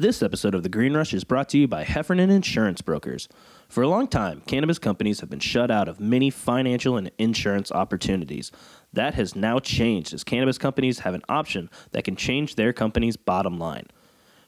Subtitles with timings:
[0.00, 3.26] This episode of The Green Rush is brought to you by Heffernan Insurance Brokers.
[3.68, 7.72] For a long time, cannabis companies have been shut out of many financial and insurance
[7.72, 8.52] opportunities.
[8.92, 13.16] That has now changed as cannabis companies have an option that can change their company's
[13.16, 13.88] bottom line.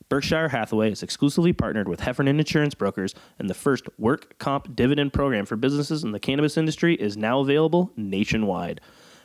[0.09, 5.13] Berkshire Hathaway is exclusively partnered with Heffernan Insurance Brokers, and the first work comp dividend
[5.13, 8.81] program for businesses in the cannabis industry is now available nationwide.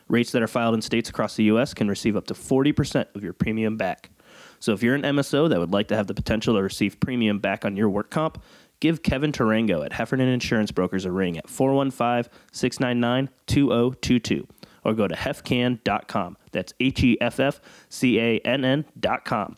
[0.07, 1.75] Rates that are filed in states across the U.S.
[1.75, 4.09] can receive up to 40% of your premium back.
[4.59, 7.39] So if you're an MSO that would like to have the potential to receive premium
[7.39, 8.41] back on your work comp,
[8.79, 14.47] give Kevin Tarango at Heffernan Insurance Brokers a ring at 415 699 2022
[14.83, 16.37] or go to hefcan.com.
[16.51, 19.57] That's H E F F C A N N.com.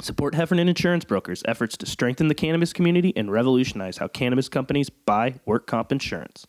[0.00, 4.90] Support Heffernan Insurance Brokers' efforts to strengthen the cannabis community and revolutionize how cannabis companies
[4.90, 6.48] buy work comp insurance.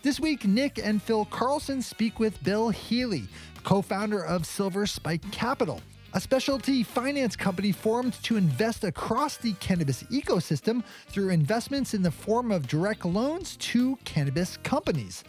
[0.00, 3.26] This week, Nick and Phil Carlson speak with Bill Healy,
[3.64, 5.80] co founder of Silver Spike Capital,
[6.14, 12.12] a specialty finance company formed to invest across the cannabis ecosystem through investments in the
[12.12, 15.24] form of direct loans to cannabis companies.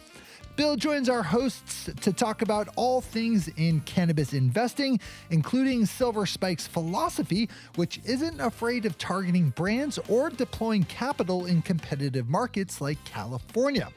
[0.54, 6.68] Bill joins our hosts to talk about all things in cannabis investing, including Silver Spike's
[6.68, 13.88] philosophy, which isn't afraid of targeting brands or deploying capital in competitive markets like California.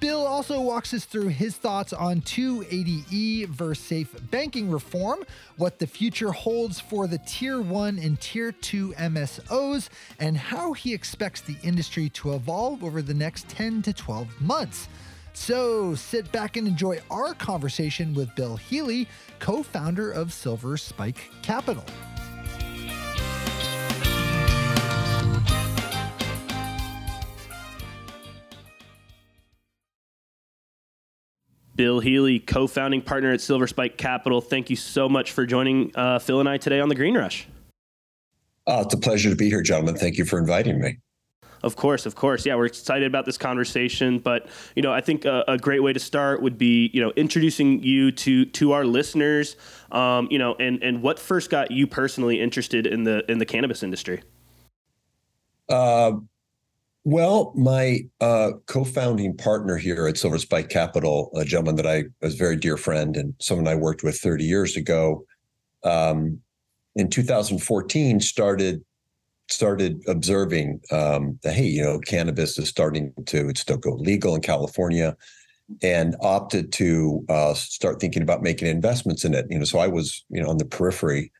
[0.00, 5.22] Bill also walks us through his thoughts on 280E versus safe banking reform,
[5.58, 10.94] what the future holds for the Tier 1 and Tier 2 MSOs, and how he
[10.94, 14.88] expects the industry to evolve over the next 10 to 12 months.
[15.34, 19.06] So sit back and enjoy our conversation with Bill Healy,
[19.38, 21.84] co founder of Silver Spike Capital.
[31.74, 34.40] Bill Healy, co founding partner at Silver Spike Capital.
[34.40, 37.48] Thank you so much for joining uh, Phil and I today on the Green Rush.
[38.66, 39.96] Oh, it's a pleasure to be here, gentlemen.
[39.96, 40.98] Thank you for inviting me.
[41.62, 42.46] Of course, of course.
[42.46, 45.92] Yeah, we're excited about this conversation, but you know, I think a, a great way
[45.92, 49.56] to start would be you know introducing you to to our listeners.
[49.92, 53.46] Um, you know, and and what first got you personally interested in the in the
[53.46, 54.22] cannabis industry?
[55.68, 56.12] Uh,
[57.04, 62.34] well, my uh, co-founding partner here at Silver Spike Capital, a gentleman that I was
[62.34, 65.24] a very dear friend and someone I worked with 30 years ago,
[65.82, 66.40] um,
[66.96, 68.84] in 2014 started
[69.48, 74.34] started observing um, that hey, you know, cannabis is starting to it's still go legal
[74.34, 75.16] in California,
[75.82, 79.46] and opted to uh, start thinking about making investments in it.
[79.48, 81.32] You know, so I was you know on the periphery,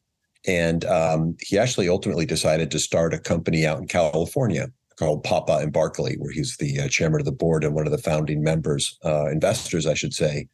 [0.47, 4.69] and um, he actually ultimately decided to start a company out in California
[5.01, 7.93] called Papa and Barkley, where he's the uh, chairman of the board and one of
[7.93, 10.47] the founding members, uh, investors, I should say,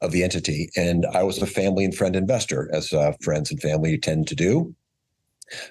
[0.00, 0.70] of the entity.
[0.76, 4.34] And I was a family and friend investor, as uh, friends and family tend to
[4.34, 4.74] do.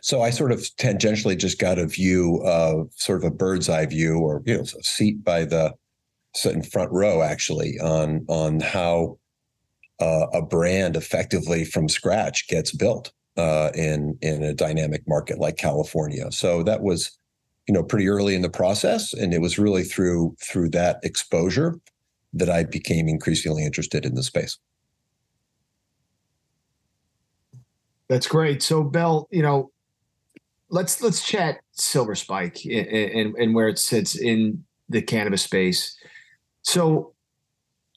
[0.02, 3.88] So I sort of tangentially just got a view of sort of a bird's eye
[3.88, 5.74] view, or you know, a seat by the
[6.46, 9.18] in front row, actually, on on how
[10.00, 15.58] uh, a brand effectively from scratch gets built uh, in in a dynamic market like
[15.58, 16.32] California.
[16.32, 17.18] So that was
[17.68, 21.80] you know pretty early in the process and it was really through through that exposure
[22.34, 24.58] that i became increasingly interested in the space.
[28.08, 28.62] That's great.
[28.62, 29.72] So Bill you know
[30.70, 35.98] let's let's chat silver spike and and where it sits in the cannabis space.
[36.64, 37.14] So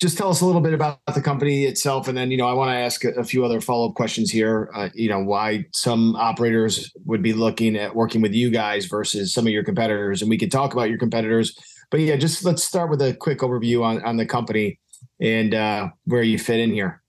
[0.01, 2.53] just tell us a little bit about the company itself and then you know i
[2.53, 6.93] want to ask a, few other follow-up questions here uh, you know why some operators
[7.05, 10.39] would be looking at working with you guys versus some of your competitors and we
[10.39, 11.57] could talk about your competitors
[11.91, 14.79] but yeah just let's start with a quick overview on, on the company
[15.21, 17.01] and uh, where you fit in here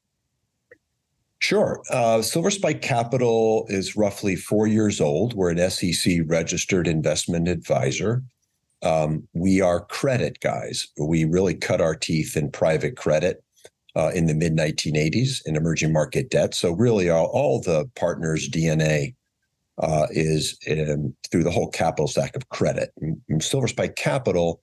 [1.39, 1.81] Sure.
[1.91, 5.35] Uh, Silver Spike Capital is roughly four years old.
[5.35, 8.23] We're an SEC registered investment advisor.
[8.83, 10.87] Um, we are credit guys.
[10.97, 13.43] We really cut our teeth in private credit
[13.95, 16.53] uh, in the mid 1980s in emerging market debt.
[16.53, 19.15] So really, all, all the partners' DNA
[19.77, 22.91] uh, is in, through the whole capital stack of credit.
[23.29, 24.61] And Silver Spike Capital,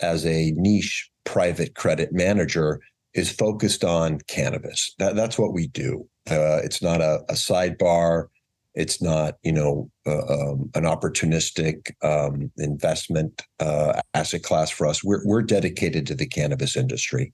[0.00, 2.80] as a niche private credit manager,
[3.14, 4.94] is focused on cannabis.
[4.98, 6.08] That, that's what we do.
[6.30, 8.26] Uh, it's not a, a, sidebar.
[8.74, 15.04] It's not, you know, uh, um, an opportunistic um, investment uh, asset class for us.
[15.04, 17.32] We're we're dedicated to the cannabis industry.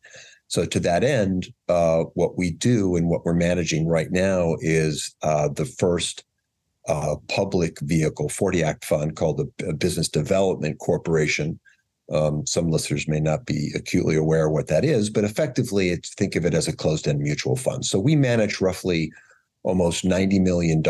[0.49, 5.15] So to that end, uh, what we do and what we're managing right now is
[5.23, 6.25] uh, the first
[6.89, 11.61] uh, public vehicle, 40 Act fund called the Business Development Corporation.
[12.11, 16.35] Um, some listeners may not be acutely aware what that is, but effectively, it's think
[16.35, 17.85] of it as a closed-end mutual fund.
[17.85, 19.13] So we manage roughly
[19.69, 20.83] almost $90 million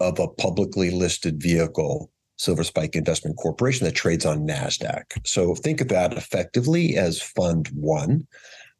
[0.00, 5.04] of a publicly listed vehicle, Silver Spike Investment Corporation, that trades on NASDAQ.
[5.24, 8.26] So think of that effectively as Fund One.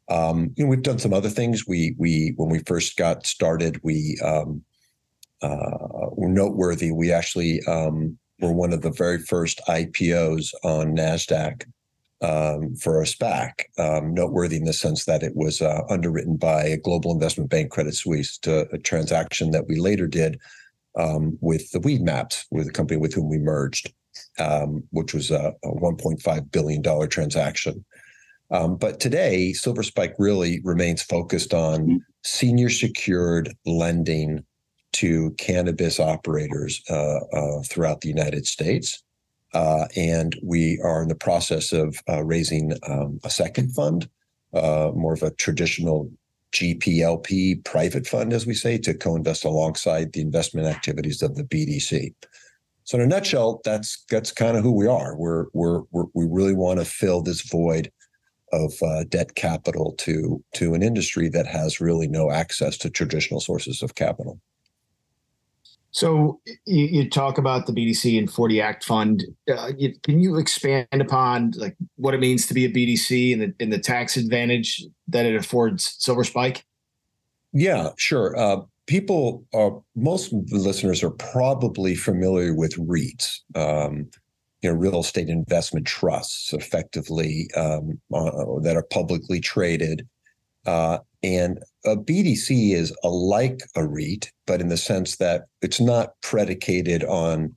[0.07, 1.65] Um, you know, we've done some other things.
[1.65, 4.61] We we when we first got started, we um,
[5.41, 6.91] uh, were noteworthy.
[6.91, 11.63] We actually um, were one of the very first IPOs on NASDAQ
[12.23, 16.63] um, for a SPAC, um, noteworthy in the sense that it was uh, underwritten by
[16.63, 20.39] a global investment bank, Credit Suisse, to a transaction that we later did
[20.97, 23.93] um, with the Weedmaps, with the company with whom we merged,
[24.39, 27.83] um, which was a, a $1.5 billion transaction.
[28.51, 31.97] Um, but today, Silver Spike really remains focused on mm-hmm.
[32.23, 34.45] senior secured lending
[34.93, 39.03] to cannabis operators uh, uh, throughout the United States.
[39.53, 44.09] Uh, and we are in the process of uh, raising um, a second fund,
[44.53, 46.09] uh, more of a traditional
[46.53, 52.13] GPLP private fund, as we say, to co-invest alongside the investment activities of the BDC.
[52.85, 55.15] So, in a nutshell, that's that's kind of who we are.
[55.15, 57.91] We're, we're, we're we really want to fill this void
[58.51, 63.39] of uh, debt capital to to an industry that has really no access to traditional
[63.39, 64.39] sources of capital.
[65.93, 69.25] So you, you, talk about the BDC and 40 Act Fund.
[69.47, 73.41] Uh, you, can you expand upon like what it means to be a BDC and
[73.43, 76.65] the, and the tax advantage that it affords Silver Spike?
[77.53, 78.35] Yeah, sure.
[78.35, 84.09] Uh, people are most listeners are probably familiar with REITs, um,
[84.63, 90.07] you know, real estate investment trusts, effectively um, uh, that are publicly traded.
[90.65, 96.19] Uh, and a BDC is alike a REIT, but in the sense that it's not
[96.21, 97.55] predicated on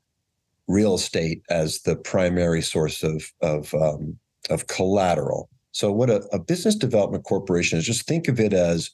[0.68, 4.18] real estate as the primary source of of um,
[4.50, 5.48] of collateral.
[5.72, 8.90] So, what a, a, business development corporation is, just think of it as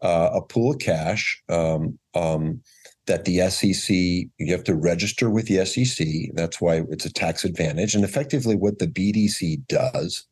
[0.00, 2.62] uh, a pool of cash um, um,
[3.06, 6.06] that the SEC you have to register with the SEC.
[6.34, 7.94] That's why it's a tax advantage.
[7.94, 10.26] And effectively, what the BDC does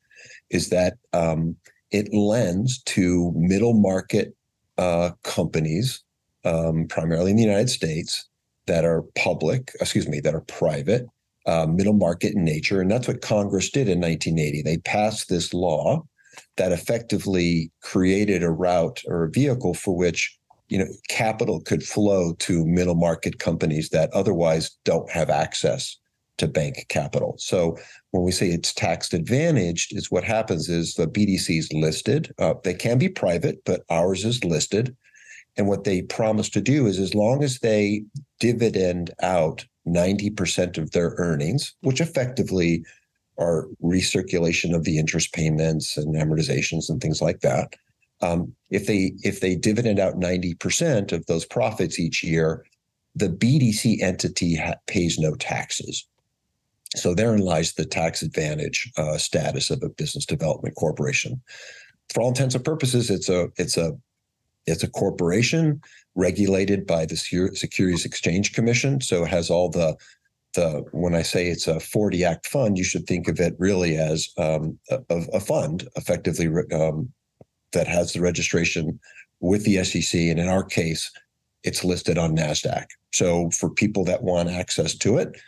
[0.48, 1.56] is that um,
[1.90, 4.34] it lends to middle market
[4.78, 6.02] uh, companies,
[6.44, 8.28] um, primarily in the United States,
[8.66, 11.06] that are public, excuse me, that are private,
[11.46, 12.81] uh, middle market in nature.
[12.81, 14.62] And that's what Congress did in 1980.
[14.62, 16.04] They passed this law
[16.56, 20.37] that effectively created a route or a vehicle for which
[20.69, 25.96] you know capital could flow to middle market companies that otherwise don't have access
[26.40, 27.37] to bank capital.
[27.38, 27.78] So
[28.10, 32.34] when we say it's tax advantaged, is what happens is the BDC is listed.
[32.38, 34.96] Uh, they can be private, but ours is listed.
[35.56, 38.04] And what they promise to do is as long as they
[38.38, 42.84] dividend out 90% of their earnings, which effectively
[43.38, 47.75] are recirculation of the interest payments and amortizations and things like that.
[48.22, 52.66] Um, if they if they dividend out 90% of those profits each year,
[53.14, 56.06] the BDC entity ha- pays no taxes.
[56.97, 61.40] So therein lies the tax advantage uh, status of a business development corporation.
[62.12, 63.97] For all intents and purposes, it's a it's a
[64.66, 65.80] it's a corporation
[66.14, 69.00] regulated by the Securities Exchange Commission.
[69.00, 69.97] So it has all the
[70.54, 73.97] the when I say it's a 40 Act fund, you should think of it really
[73.97, 77.12] as um, a, a, fund, effectively um,
[77.73, 78.99] that has the registration
[79.38, 81.11] with the SEC, and in our case,
[81.62, 82.87] it's listed on Nasdaq.
[83.12, 85.40] So for people that want access to it,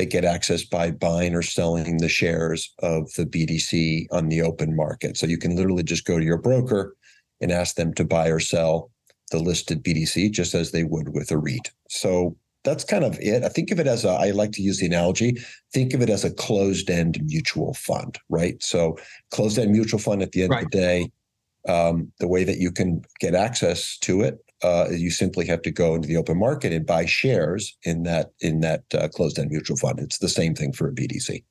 [0.00, 4.74] they get access by buying or selling the shares of the BDC on the open
[4.74, 5.18] market.
[5.18, 6.96] So you can literally just go to your broker
[7.42, 8.90] and ask them to buy or sell
[9.30, 11.70] the listed BDC just as they would with a REIT.
[11.90, 13.44] So that's kind of it.
[13.44, 15.36] I think of it as a, I like to use the analogy,
[15.74, 18.62] think of it as a closed end mutual fund, right?
[18.62, 18.96] So
[19.30, 20.64] closed end mutual fund at the end right.
[20.64, 21.12] of the day,
[21.68, 25.70] um, the way that you can get access to it uh, you simply have to
[25.70, 29.76] go into the open market and buy shares in that in that uh, closed-end mutual
[29.76, 29.98] fund.
[29.98, 31.42] It's the same thing for a BDC.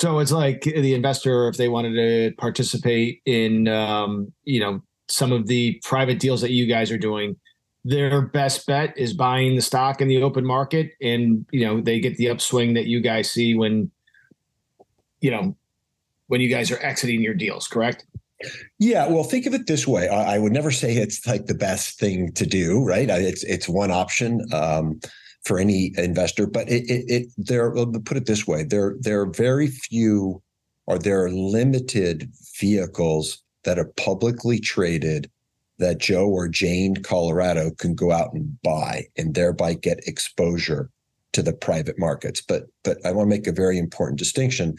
[0.00, 5.30] So it's like the investor, if they wanted to participate in, um, you know, some
[5.30, 7.36] of the private deals that you guys are doing,
[7.84, 12.00] their best bet is buying the stock in the open market, and you know they
[12.00, 13.90] get the upswing that you guys see when,
[15.20, 15.56] you know,
[16.28, 17.66] when you guys are exiting your deals.
[17.68, 18.06] Correct?
[18.78, 20.08] Yeah, well, think of it this way.
[20.08, 23.08] I, I, would never say it's like the best thing to do, right?
[23.10, 25.00] It's it's one option um,
[25.44, 27.72] for any investor, but it it, it there.
[27.72, 30.42] Put it this way: there there are very few,
[30.86, 35.30] or there are limited vehicles that are publicly traded
[35.78, 40.90] that Joe or Jane Colorado can go out and buy and thereby get exposure
[41.32, 42.40] to the private markets.
[42.40, 44.76] But but I want to make a very important distinction.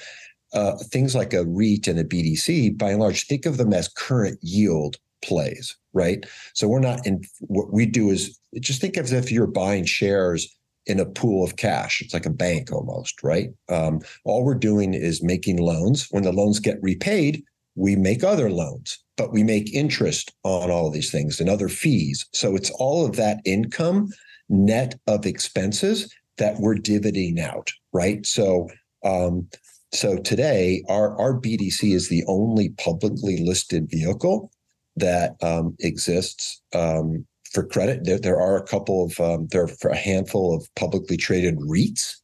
[0.53, 3.87] Uh, things like a REIT and a BDC, by and large, think of them as
[3.87, 6.25] current yield plays, right?
[6.53, 9.85] So we're not in what we do is just think of as if you're buying
[9.85, 10.53] shares
[10.85, 12.01] in a pool of cash.
[12.01, 13.49] It's like a bank almost, right?
[13.69, 16.07] Um, all we're doing is making loans.
[16.11, 17.43] When the loans get repaid,
[17.75, 21.69] we make other loans, but we make interest on all of these things and other
[21.69, 22.25] fees.
[22.33, 24.09] So it's all of that income
[24.49, 28.25] net of expenses that we're dividending out, right?
[28.25, 28.67] So
[29.05, 29.47] um,
[29.93, 34.51] so today our our BDC is the only publicly listed vehicle
[34.95, 38.05] that um, exists um, for credit.
[38.05, 42.15] There, there are a couple of um, there are a handful of publicly traded REITs,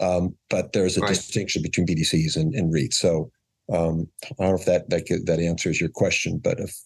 [0.00, 1.08] um, but there's a right.
[1.08, 2.94] distinction between BDCs and, and REITs.
[2.94, 3.30] So
[3.72, 6.76] um, I don't know if that that that answers your question, but if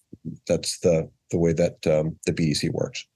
[0.46, 3.06] that's the the way that um, the BDC works.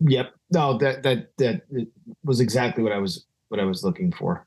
[0.00, 0.32] Yep.
[0.52, 1.62] No, that that that
[2.22, 4.46] was exactly what I was what I was looking for.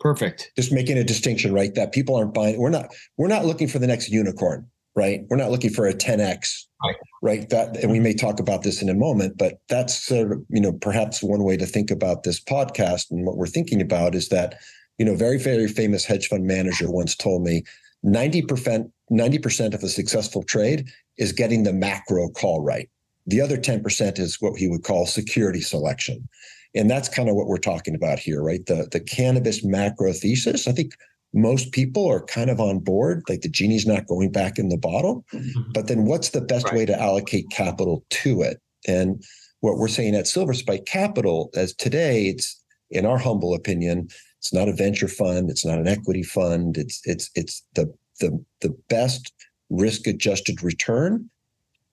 [0.00, 0.52] Perfect.
[0.56, 1.74] Just making a distinction, right?
[1.74, 2.58] That people aren't buying.
[2.58, 2.94] We're not.
[3.16, 5.22] We're not looking for the next unicorn, right?
[5.28, 6.96] We're not looking for a 10x, right?
[7.22, 7.48] right?
[7.50, 10.60] That, and we may talk about this in a moment, but that's sort of you
[10.60, 14.28] know perhaps one way to think about this podcast and what we're thinking about is
[14.28, 14.56] that
[14.98, 17.62] you know, very, very famous hedge fund manager once told me
[18.04, 20.88] 90%, 90% of a successful trade
[21.18, 22.88] is getting the macro call right.
[23.26, 26.28] The other 10% is what he would call security selection.
[26.76, 28.64] And that's kind of what we're talking about here, right?
[28.66, 30.68] The the cannabis macro thesis.
[30.68, 30.92] I think
[31.32, 34.78] most people are kind of on board, like the genie's not going back in the
[34.78, 35.24] bottle.
[35.32, 35.72] Mm-hmm.
[35.72, 36.74] But then what's the best right.
[36.74, 38.60] way to allocate capital to it?
[38.86, 39.22] And
[39.60, 44.52] what we're saying at Silver Spike Capital, as today, it's in our humble opinion, it's
[44.52, 45.50] not a venture fund.
[45.50, 46.78] It's not an equity fund.
[46.78, 49.32] It's it's it's the the the best
[49.70, 51.28] risk adjusted return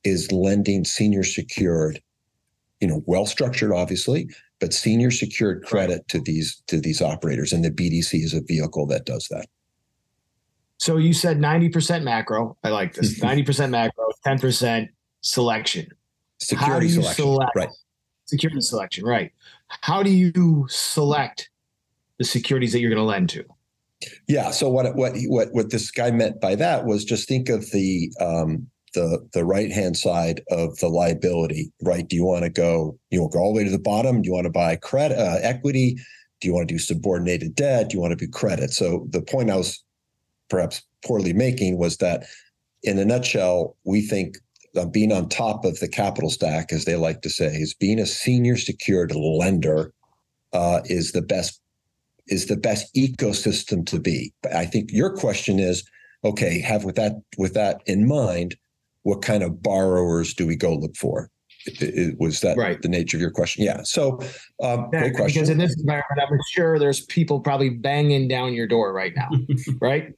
[0.03, 2.01] is lending senior secured,
[2.79, 4.29] you know, well structured, obviously,
[4.63, 8.87] but senior secured credit to these to these operators, and the BDC is a vehicle
[8.87, 9.45] that does that.
[10.77, 12.55] So you said ninety percent macro.
[12.63, 13.21] I like this.
[13.21, 14.89] Ninety percent macro, ten percent
[15.19, 15.87] selection.
[16.39, 17.51] Security selection, select?
[17.55, 17.69] right?
[18.23, 19.33] Security selection, right?
[19.67, 21.49] How do you select
[22.17, 23.43] the securities that you're going to lend to.
[24.27, 24.51] Yeah.
[24.51, 28.11] So what what what what this guy meant by that was just think of the
[28.19, 31.71] um, the the right hand side of the liability.
[31.81, 32.07] Right?
[32.07, 32.97] Do you want to go?
[33.11, 34.21] You want to go all the way to the bottom?
[34.21, 35.97] Do you want to buy credit uh, equity?
[36.41, 37.89] Do you want to do subordinated debt?
[37.89, 38.71] Do you want to do credit?
[38.71, 39.83] So the point I was
[40.49, 42.25] perhaps poorly making was that,
[42.83, 44.37] in a nutshell, we think
[44.75, 47.99] uh, being on top of the capital stack, as they like to say, is being
[47.99, 49.93] a senior secured lender
[50.51, 51.59] uh, is the best
[52.27, 54.33] is the best ecosystem to be.
[54.41, 55.83] But I think your question is,
[56.23, 58.55] okay, have with that with that in mind,
[59.03, 61.29] what kind of borrowers do we go look for?
[61.65, 62.81] It, it, was that right.
[62.81, 63.63] the nature of your question?
[63.63, 63.83] Yeah.
[63.83, 64.19] So,
[64.61, 65.41] um, yeah, great question.
[65.41, 69.29] Because in this environment, I'm sure there's people probably banging down your door right now,
[69.81, 70.13] right?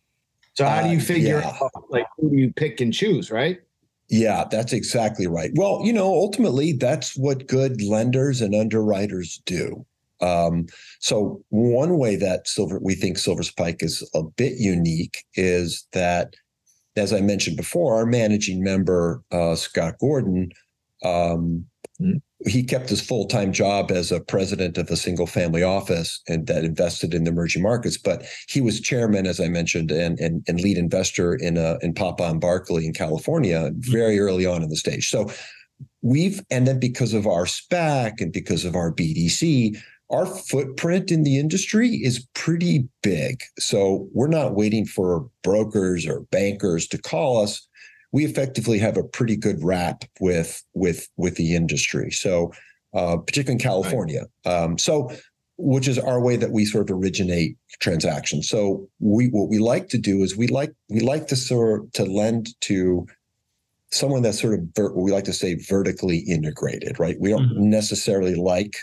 [0.55, 1.57] So how do you uh, figure uh, yeah.
[1.61, 3.59] out like who do you pick and choose, right?
[4.07, 5.51] Yeah, that's exactly right.
[5.55, 9.85] Well, you know, ultimately, that's what good lenders and underwriters do.
[10.21, 10.67] Um,
[10.99, 16.35] so one way that silver we think Silver Spike is a bit unique is that,
[16.95, 20.51] as I mentioned before, our managing member uh, Scott Gordon,
[21.03, 21.65] um,
[22.01, 22.17] mm-hmm.
[22.47, 26.47] he kept his full time job as a president of a single family office and
[26.47, 27.97] that invested in the emerging markets.
[27.97, 31.93] But he was chairman, as I mentioned, and and, and lead investor in a in
[31.93, 33.91] Papa and Barkley in California mm-hmm.
[33.91, 35.09] very early on in the stage.
[35.09, 35.29] So
[36.01, 39.77] we've and then because of our SPAC and because of our BDC
[40.09, 43.41] our footprint in the industry is pretty big.
[43.57, 47.67] So we're not waiting for brokers or bankers to call us.
[48.11, 52.11] We effectively have a pretty good rap with with with the industry.
[52.11, 52.53] So
[52.93, 54.25] uh, particularly in California.
[54.45, 54.53] Right.
[54.53, 55.11] Um, so
[55.57, 58.49] which is our way that we sort of originate transactions.
[58.49, 61.91] So we what we like to do is we like we like to sort of,
[61.93, 63.05] to lend to
[63.91, 67.17] someone that's sort of ver- we like to say vertically integrated, right?
[67.19, 67.69] We don't mm-hmm.
[67.69, 68.77] necessarily like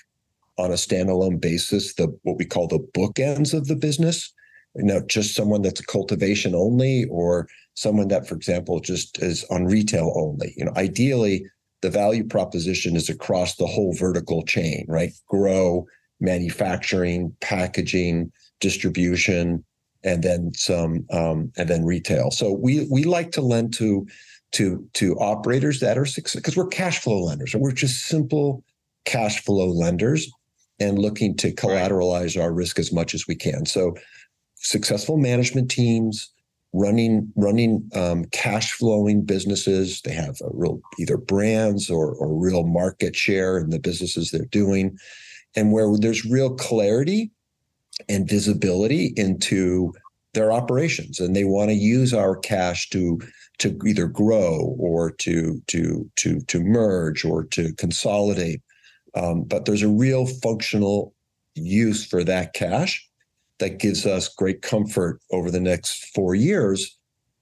[0.59, 4.33] on a standalone basis the what we call the bookends of the business.
[4.75, 9.67] You know just someone that's cultivation only or someone that for example just is on
[9.67, 10.55] retail only.
[10.57, 11.47] You know ideally
[11.83, 15.13] the value proposition is across the whole vertical chain right?
[15.29, 15.87] Grow
[16.21, 18.31] manufacturing packaging
[18.61, 19.65] distribution
[20.05, 22.31] and then some, um, and then retail.
[22.31, 24.07] So we we like to lend to
[24.53, 28.65] to to operators that are because we're cash flow lenders, and we're just simple
[29.05, 30.31] cash flow lenders,
[30.83, 33.67] and looking to collateralize our risk as much as we can.
[33.67, 33.95] So
[34.57, 36.33] successful management teams
[36.73, 40.01] running running um, cash flowing businesses.
[40.03, 44.45] They have a real either brands or or real market share in the businesses they're
[44.47, 44.99] doing,
[45.55, 47.31] and where there's real clarity
[48.09, 49.93] and visibility into
[50.35, 53.21] their operations, and they want to use our cash to
[53.59, 58.63] to either grow or to to to to merge or to consolidate.
[59.15, 61.15] Um, but there's a real functional
[61.55, 63.07] use for that cash
[63.59, 66.99] that gives us great comfort over the next four years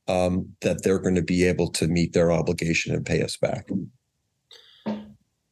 [0.08, 3.68] um, that they're going to be able to meet their obligation and pay us back.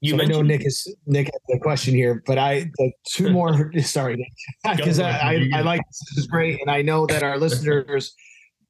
[0.01, 3.31] You so I know Nick is Nick has a question here, but I the two
[3.31, 3.73] more.
[3.83, 4.33] sorry,
[4.77, 6.01] because I, I, I like this.
[6.11, 8.15] this is great, and I know that our listeners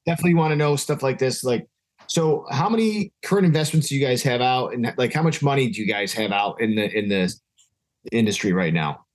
[0.07, 1.43] definitely want to know stuff like this.
[1.43, 1.67] Like,
[2.09, 5.69] so how many current investments do you guys have out, and like how much money
[5.69, 7.31] do you guys have out in the in the
[8.11, 9.05] industry right now?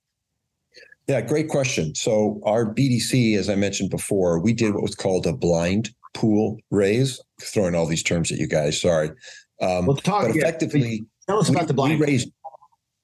[1.07, 1.93] Yeah, great question.
[1.93, 6.57] So our BDC, as I mentioned before, we did what was called a blind pool
[6.71, 7.21] raise.
[7.41, 9.09] Throwing all these terms at you guys, sorry.
[9.61, 11.99] Um, well, talk, but effectively, yeah, tell us we, about the blind.
[11.99, 12.31] We raised,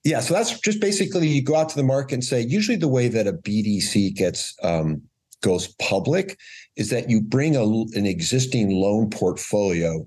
[0.06, 2.42] yeah, so that's just basically you go out to the market and say.
[2.42, 5.02] Usually, the way that a BDC gets um,
[5.42, 6.38] goes public
[6.76, 10.06] is that you bring a, an existing loan portfolio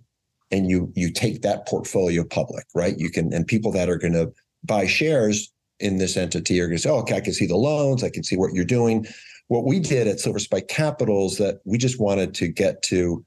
[0.50, 2.96] and you you take that portfolio public, right?
[2.98, 6.76] You can and people that are going to buy shares in this entity are going
[6.76, 9.06] to say, oh, okay, I can see the loans, I can see what you're doing.
[9.48, 13.24] What we did at Silver Spike Capital is that we just wanted to get to.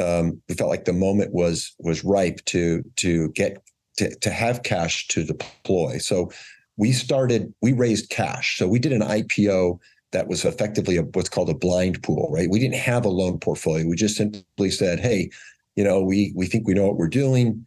[0.00, 3.62] Um, we felt like the moment was was ripe to to get
[3.96, 5.98] to, to have cash to deploy.
[5.98, 6.30] So
[6.76, 7.52] we started.
[7.60, 8.58] We raised cash.
[8.58, 9.80] So we did an IPO
[10.12, 12.50] that was effectively a, what's called a blind pool, right?
[12.50, 13.86] We didn't have a loan portfolio.
[13.86, 15.30] We just simply said, hey,
[15.76, 17.66] you know, we we think we know what we're doing.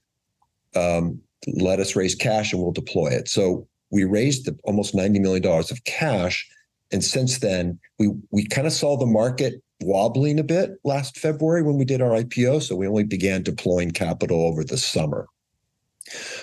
[0.75, 3.27] Um, let us raise cash and we'll deploy it.
[3.27, 6.47] So we raised the, almost $90 million of cash.
[6.91, 11.63] And since then, we we kind of saw the market wobbling a bit last February
[11.63, 12.63] when we did our IPO.
[12.63, 15.27] So we only began deploying capital over the summer.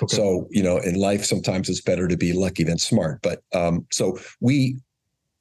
[0.03, 0.17] Okay.
[0.17, 3.21] So you know, in life, sometimes it's better to be lucky than smart.
[3.23, 4.79] But um, so we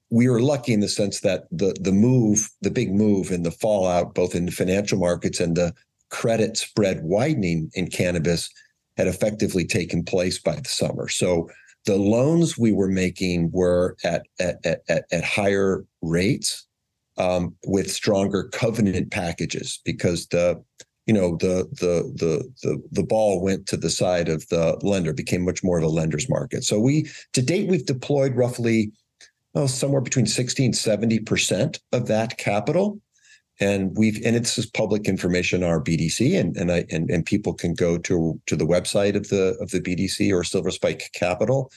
[0.09, 3.51] we were lucky in the sense that the the move, the big move, and the
[3.51, 5.73] fallout, both in the financial markets and the
[6.09, 8.49] credit spread widening in cannabis,
[8.95, 11.07] had effectively taken place by the summer.
[11.09, 11.49] So
[11.85, 16.65] the loans we were making were at at at, at higher rates
[17.17, 20.61] um, with stronger covenant packages because the
[21.05, 25.13] you know the, the the the the ball went to the side of the lender
[25.13, 28.91] became much more of a lender's market so we to date we've deployed roughly
[29.65, 33.01] somewhere between 60 and 70 percent of that capital
[33.59, 37.25] and we've and it's just public information on our BDC and and I and, and
[37.25, 41.09] people can go to to the website of the of the BDC or Silver Spike
[41.13, 41.71] Capital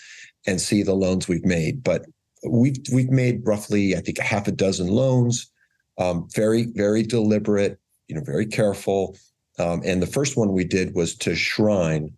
[0.46, 1.82] and see the loans we've made.
[1.82, 2.06] But
[2.46, 5.50] we've we've made roughly I think a half a dozen loans,
[5.98, 9.16] um, very very deliberate, you know, very careful.
[9.58, 12.12] Um, and the first one we did was to Shryne,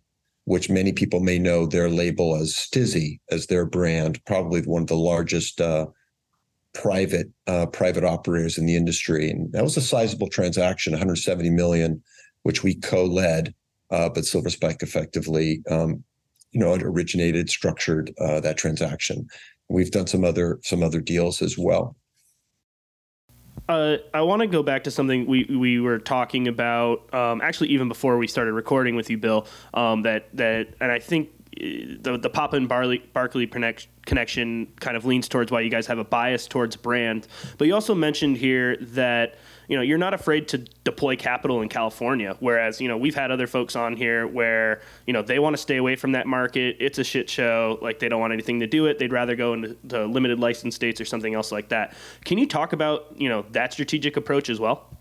[0.45, 4.87] which many people may know their label as STIIIZY as their brand, probably one of
[4.87, 5.61] the largest.
[5.61, 5.87] Uh,
[6.73, 12.01] private uh, private operators in the industry, and that was a sizable transaction, 170 million,
[12.41, 13.53] which we co-led.
[13.91, 16.03] Uh, but Silver Spike effectively, um,
[16.51, 19.27] you know, originated, structured uh, that transaction.
[19.69, 21.95] We've done some other some other deals as well.
[23.69, 27.69] Uh, I want to go back to something we, we were talking about um, actually
[27.69, 29.47] even before we started recording with you, Bill.
[29.73, 35.05] Um, that that and I think the the Papa and Barley, Barkley connection kind of
[35.05, 37.27] leans towards why you guys have a bias towards brand.
[37.57, 39.35] But you also mentioned here that
[39.67, 43.31] you know you're not afraid to deploy capital in California, whereas you know we've had
[43.31, 46.77] other folks on here where you know they want to stay away from that market.
[46.79, 47.79] It's a shit show.
[47.81, 48.99] Like they don't want anything to do it.
[48.99, 51.93] They'd rather go into limited license states or something else like that.
[52.25, 54.97] Can you talk about you know that strategic approach as well?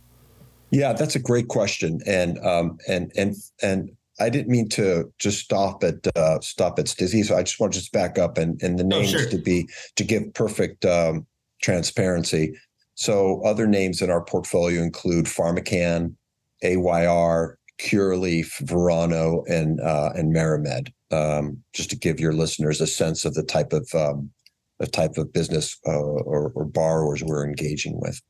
[0.70, 5.40] Yeah, that's a great question, and um, and and and I didn't mean to just
[5.40, 7.24] stop at uh, stop at STIIIZY.
[7.24, 9.30] So I just want to just back up and, and the oh, names oh, sure.
[9.30, 11.26] to be to give perfect um,
[11.62, 12.54] transparency.
[12.94, 16.14] So other names in our portfolio include PharmaCann,
[16.62, 20.92] AYR, Curaleaf, Verano, and uh, and MariMed.
[21.10, 24.30] Um, just to give your listeners a sense of the type of um,
[24.78, 28.20] the type of business uh, or, or, borrowers we're engaging with.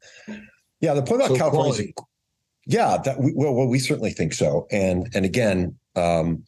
[0.80, 1.92] Yeah, the point about so California.
[2.66, 4.66] Yeah, that we, well, well, we certainly think so.
[4.70, 6.44] And and again, um,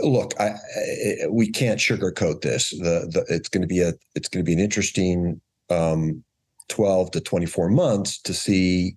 [0.00, 2.70] look, I, I, we can't sugarcoat this.
[2.70, 6.22] The, the it's going to be a it's going to be an interesting um,
[6.70, 8.96] 12 to 24 months to see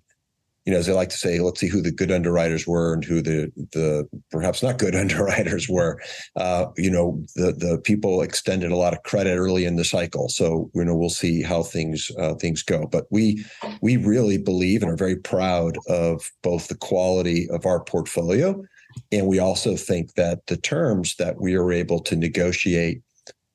[0.64, 3.04] you know, as they like to say, let's see who the good underwriters were and
[3.04, 6.00] who the the perhaps not good underwriters were.
[6.36, 10.28] Uh, you know, the the people extended a lot of credit early in the cycle,
[10.28, 12.86] so you know we'll see how things uh, things go.
[12.86, 13.44] But we
[13.82, 18.64] we really believe and are very proud of both the quality of our portfolio,
[19.12, 23.02] and we also think that the terms that we are able to negotiate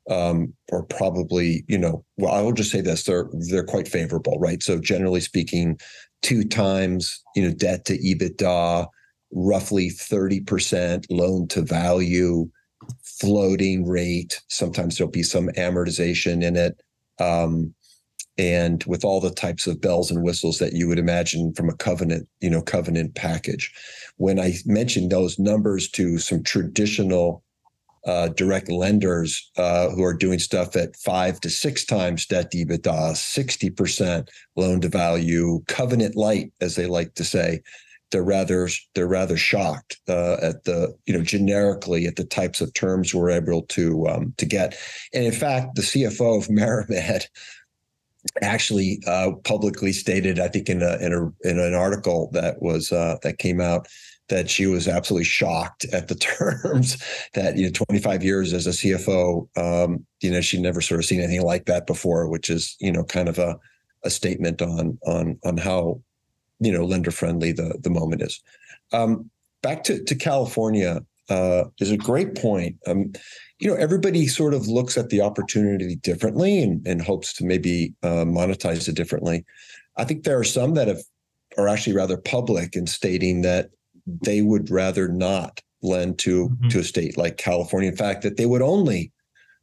[0.10, 4.38] um, are probably, you know, well, I will just say this: they're they're quite favorable,
[4.39, 4.62] right?
[4.62, 5.80] So generally speaking,
[6.22, 8.88] two times, you know, debt to EBITDA,
[9.32, 12.50] roughly 30% loan to value,
[13.04, 14.41] floating rate.
[14.48, 16.82] Sometimes there'll be some amortization in it.
[17.19, 17.74] Um,
[18.38, 21.76] and with all the types of bells and whistles that you would imagine from a
[21.76, 23.74] covenant, you know, covenant package.
[24.15, 27.43] When I mentioned those numbers to some traditional
[28.06, 32.66] uh, direct lenders uh, who are doing stuff at five to six times debt to
[32.66, 37.62] EBITDA, 60% loan to value, covenant light, as they like to say.
[38.12, 42.74] They're rather they're rather shocked uh, at the you know generically at the types of
[42.74, 44.76] terms we're able to um, to get,
[45.14, 47.28] and in fact, the CFO of MariMed
[48.42, 52.92] actually uh, publicly stated, I think in a in a in an article that was
[52.92, 53.88] uh, that came out
[54.30, 56.98] that she was absolutely shocked at the terms
[57.34, 61.06] that you know 25 years as a CFO um, you know she'd never sort of
[61.06, 63.60] seen anything like that before which is you know kind of a
[64.04, 66.02] a statement on on on how
[66.60, 68.42] you know lender friendly the the moment is.
[68.92, 69.30] Um,
[69.62, 72.78] back to to California uh, is a great point.
[72.88, 73.13] Um,
[73.60, 77.94] you know everybody sort of looks at the opportunity differently and, and hopes to maybe
[78.04, 79.46] uh, monetize it differently.
[79.98, 81.02] I think there are some that have
[81.58, 83.72] are actually rather public in stating that
[84.22, 86.67] they would rather not lend to mm-hmm.
[86.69, 87.89] to a state like California.
[87.89, 89.12] In fact, that they would only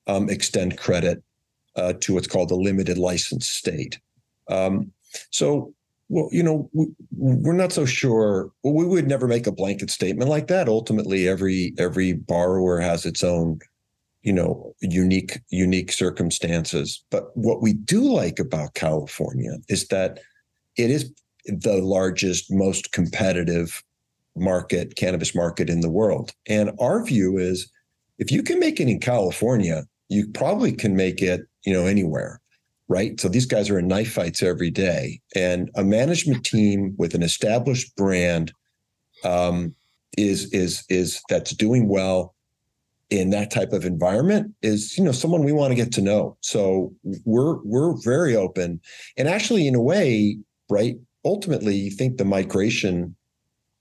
[0.07, 1.23] um, extend credit
[1.77, 3.99] uh, to what's called a limited license state.
[4.49, 4.93] Um,
[5.31, 5.75] so,
[6.09, 8.51] well, you know, we, we're not so sure.
[8.63, 10.69] Well, we would never make a blanket statement like that.
[10.69, 13.59] Ultimately, every every borrower has its own,
[14.23, 17.03] you know, unique unique circumstances.
[17.11, 20.21] But what we do like about California is that
[20.77, 21.13] it is
[21.47, 23.83] the largest, most competitive
[24.37, 26.33] market, cannabis market in the world.
[26.47, 27.71] And our view is
[28.19, 32.41] if you can make it in California, you probably can make it, you know, anywhere.
[32.89, 33.19] Right.
[33.19, 35.21] So these guys are in knife fights every day.
[35.35, 38.53] And a management team with an established brand
[39.25, 39.75] um,
[40.17, 42.35] is is is that's doing well
[43.11, 46.37] in that type of environment is you know someone we want to get to know
[46.41, 46.93] so
[47.25, 48.81] we're we're very open
[49.17, 50.37] and actually in a way
[50.69, 53.15] right ultimately you think the migration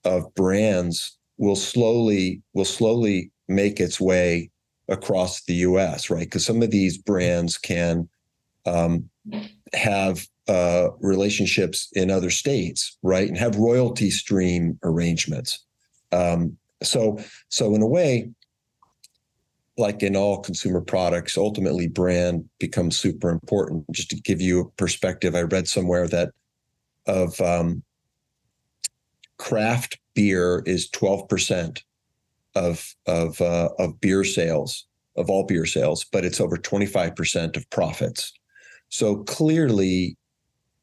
[0.05, 4.49] of brands will slowly will slowly make its way
[4.87, 6.09] across the U.S.
[6.09, 8.07] Right, because some of these brands can
[8.65, 9.09] um,
[9.73, 15.63] have uh, relationships in other states, right, and have royalty stream arrangements.
[16.11, 17.17] Um, so,
[17.49, 18.29] so in a way,
[19.77, 23.85] like in all consumer products, ultimately brand becomes super important.
[23.91, 26.31] Just to give you a perspective, I read somewhere that
[27.07, 27.83] of um,
[29.37, 31.81] craft beer is 12%
[32.55, 37.69] of of uh, of beer sales of all beer sales, but it's over 25% of
[37.69, 38.33] profits.
[38.89, 40.17] So clearly,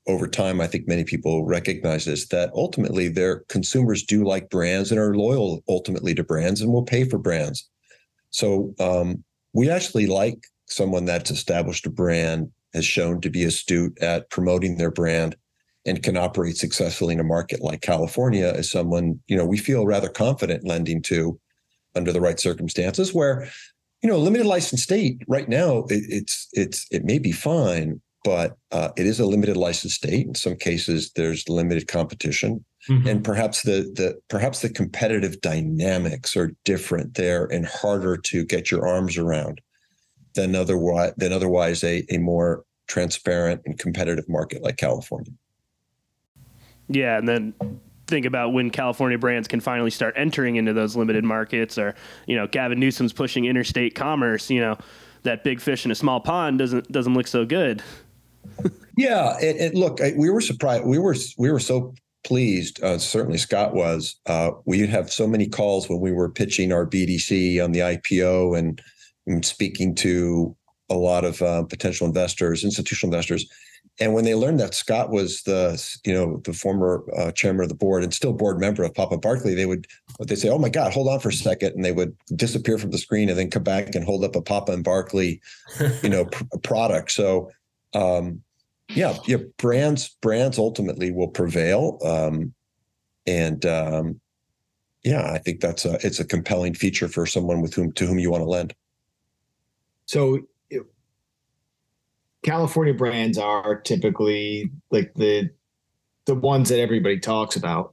[0.07, 4.91] over time, I think many people recognize this that ultimately their consumers do like brands
[4.91, 7.69] and are loyal ultimately to brands and will pay for brands.
[8.31, 13.97] So um, we actually like someone that's established a brand, has shown to be astute
[14.01, 15.37] at promoting their brand,
[15.85, 19.87] and can operate successfully in a market like California as someone, you know, we feel
[19.87, 21.39] rather confident lending to
[21.95, 23.49] under the right circumstances where,
[24.03, 28.57] you know, limited license state right now, it, it's, it's, it may be fine, but
[28.71, 30.27] uh, it is a limited license state.
[30.27, 32.65] In some cases, there's limited competition.
[32.89, 33.09] Mm-hmm.
[33.09, 38.73] And perhaps the the perhaps the competitive dynamics are different there and harder to get
[38.73, 39.61] your arms around
[40.35, 45.33] than otherwise than otherwise a, a more transparent and competitive market like California.
[46.93, 47.55] Yeah, and then
[48.07, 51.95] think about when California brands can finally start entering into those limited markets, or
[52.27, 54.51] you know, Gavin Newsom's pushing interstate commerce.
[54.51, 54.79] You know,
[55.23, 57.83] that big fish in a small pond doesn't doesn't look so good.
[58.97, 60.85] yeah, and, and look, I, we were surprised.
[60.85, 62.83] We were we were so pleased.
[62.83, 64.17] Uh, certainly, Scott was.
[64.27, 68.59] Uh, we have so many calls when we were pitching our BDC on the IPO
[68.59, 68.81] and,
[69.27, 70.57] and speaking to
[70.91, 73.47] a lot of uh, potential investors, institutional investors
[74.01, 77.69] and when they learned that Scott was the, you know, the former uh, chairman of
[77.69, 79.87] the board and still board member of Papa Barkley, they would
[80.21, 81.75] they say, "Oh my God, hold on for a second.
[81.75, 84.43] and they would disappear from the screen and then come back and hold up a
[84.43, 85.41] Papa and Barkley,
[86.03, 87.13] you know, pr- product.
[87.13, 87.51] So,
[87.95, 88.43] um,
[88.89, 92.55] yeah, yeah, brands brands ultimately will prevail, um,
[93.27, 94.21] and um,
[95.05, 98.19] yeah, I think that's a it's a compelling feature for someone with whom to whom
[98.19, 98.75] you want to lend.
[100.07, 100.41] So,
[102.43, 105.51] California brands are typically like the
[106.27, 107.93] the ones that everybody talks about.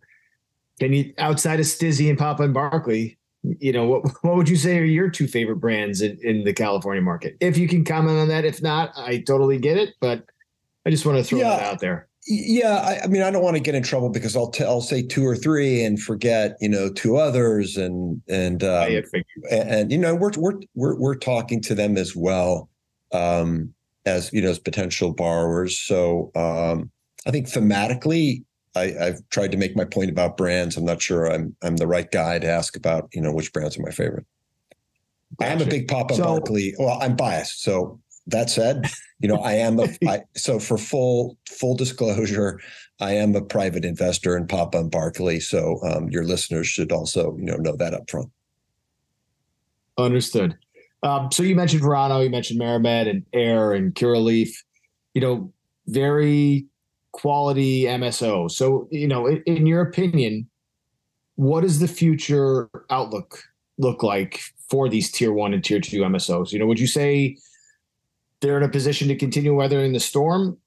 [0.80, 4.56] Can you outside of STIIIZY and Papa and Barkley, you know, what what would you
[4.56, 7.38] say are your two favorite brands in, in the California market?
[7.40, 10.26] If you can comment on that, if not, I totally get it, but
[10.86, 12.08] I just want to throw yeah, that out there.
[12.28, 14.82] Yeah, I, I, mean, I don't want to get in trouble because I'll t- I'll
[14.82, 18.88] say two or three and forget, you know, two others, and and um,
[19.50, 22.70] and, and, you know, we're we're we're we're talking to them as well
[23.14, 23.74] um,
[24.10, 25.80] as you know as potential borrowers.
[25.80, 26.92] So um,
[27.26, 28.44] I think thematically,
[28.76, 30.78] I, have tried to make my point about brands.
[30.78, 33.78] I'm not sure I'm I'm the right guy to ask about you know which brands
[33.78, 34.26] are my favorite.
[35.40, 35.52] Gotcha.
[35.52, 36.74] I am a big Papa so, Barkley.
[36.80, 37.62] Well, I'm biased.
[37.62, 42.60] So that said, you know, I am a I, so for full full disclosure,
[43.00, 45.40] I am a private investor in Papa and Barkley.
[45.40, 48.30] So um, your listeners should also you know know that up front.
[49.98, 50.58] Understood.
[51.04, 54.50] Um, so you mentioned Verano, you mentioned MariMed and AYR and Curaleaf.
[55.14, 55.54] You know,
[55.88, 56.68] very
[57.14, 58.52] quality MSO.
[58.52, 60.50] So, you know, in, in your opinion,
[61.36, 63.44] what does the future outlook
[63.78, 66.52] look like for these tier one and tier two MSOs?
[66.52, 67.38] You know, would you say
[68.42, 70.58] they're in a position to continue weathering the storm?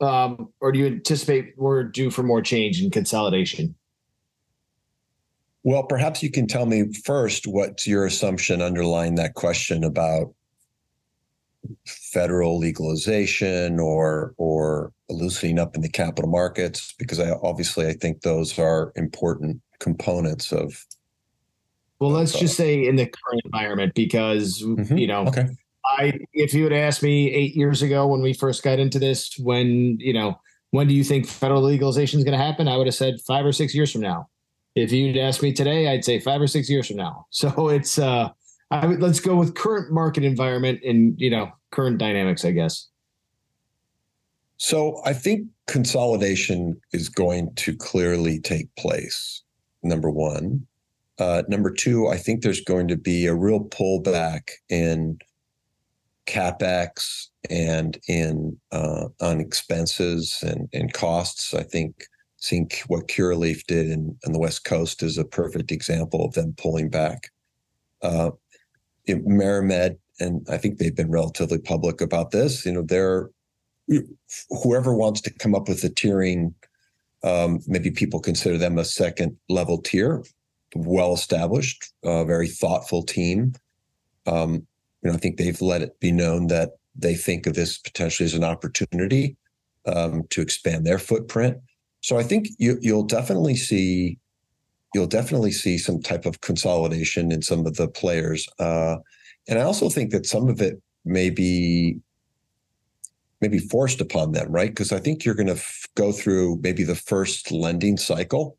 [0.00, 3.74] Um, or do you anticipate we're due for more change and consolidation?
[5.64, 10.34] Well, perhaps you can tell me first what's your assumption underlying that question about
[11.86, 18.20] federal legalization or or loosening up in the capital markets because I obviously I think
[18.20, 20.84] those are important components of
[21.98, 24.96] well let's uh, just say in the current environment because mm-hmm.
[24.96, 25.48] you know okay.
[25.86, 29.34] I if you had asked me 8 years ago when we first got into this
[29.38, 30.38] when you know
[30.70, 33.46] when do you think federal legalization is going to happen I would have said 5
[33.46, 34.28] or 6 years from now
[34.74, 37.98] if you'd asked me today I'd say 5 or 6 years from now so it's
[37.98, 38.30] uh
[38.70, 42.88] I let's go with current market environment and you know current dynamics, I guess.
[44.56, 49.42] So I think consolidation is going to clearly take place.
[49.82, 50.66] Number one.
[51.18, 55.18] Uh, number two, I think there's going to be a real pullback in
[56.26, 61.54] capex and in uh, on expenses and, and costs.
[61.54, 62.06] I think
[62.44, 66.54] seeing what Curaleaf did in, in the West Coast is a perfect example of them
[66.58, 67.30] pulling back.
[68.02, 68.32] Uh,
[69.08, 72.66] MariMed, and I think they've been relatively public about this.
[72.66, 73.30] You know, they're
[74.62, 76.52] whoever wants to come up with a tiering.
[77.22, 80.22] Um, maybe people consider them a second level tier,
[80.74, 83.54] well established, uh, very thoughtful team.
[84.26, 84.66] Um,
[85.02, 88.26] you know, I think they've let it be known that they think of this potentially
[88.26, 89.38] as an opportunity
[89.86, 91.56] um, to expand their footprint.
[92.04, 94.18] So I think you, you'll definitely see
[94.94, 98.46] you'll definitely see some type of consolidation in some of the players.
[98.58, 98.96] Uh,
[99.48, 101.98] and I also think that some of it may be
[103.40, 104.68] maybe forced upon them, right?
[104.68, 108.58] Because I think you're going to f- go through maybe the first lending cycle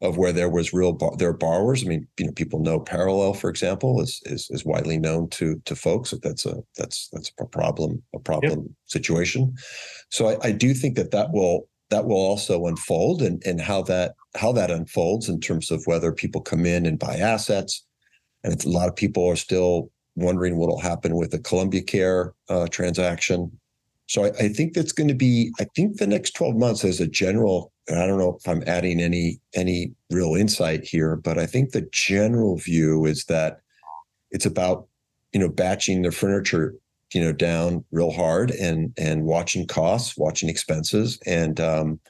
[0.00, 1.84] of where there was real bar- there are borrowers.
[1.84, 5.60] I mean, you know, people know Parallel, for example, is is, is widely known to
[5.66, 8.70] to folks that that's a that's that's a problem a problem yep.
[8.86, 9.54] situation.
[10.10, 13.82] So I, I do think that that will that will also unfold and and how
[13.82, 17.84] that how that unfolds in terms of whether people come in and buy assets
[18.44, 22.34] and a lot of people are still wondering what will happen with the Columbia Care
[22.48, 23.58] uh, transaction.
[24.06, 25.52] So I, I think that's going to be.
[25.60, 28.62] I think the next twelve months, as a general, and I don't know if I'm
[28.66, 33.60] adding any any real insight here, but I think the general view is that
[34.30, 34.86] it's about
[35.32, 36.74] you know batching the furniture
[37.14, 42.00] you know down real hard and and watching costs, watching expenses, and um,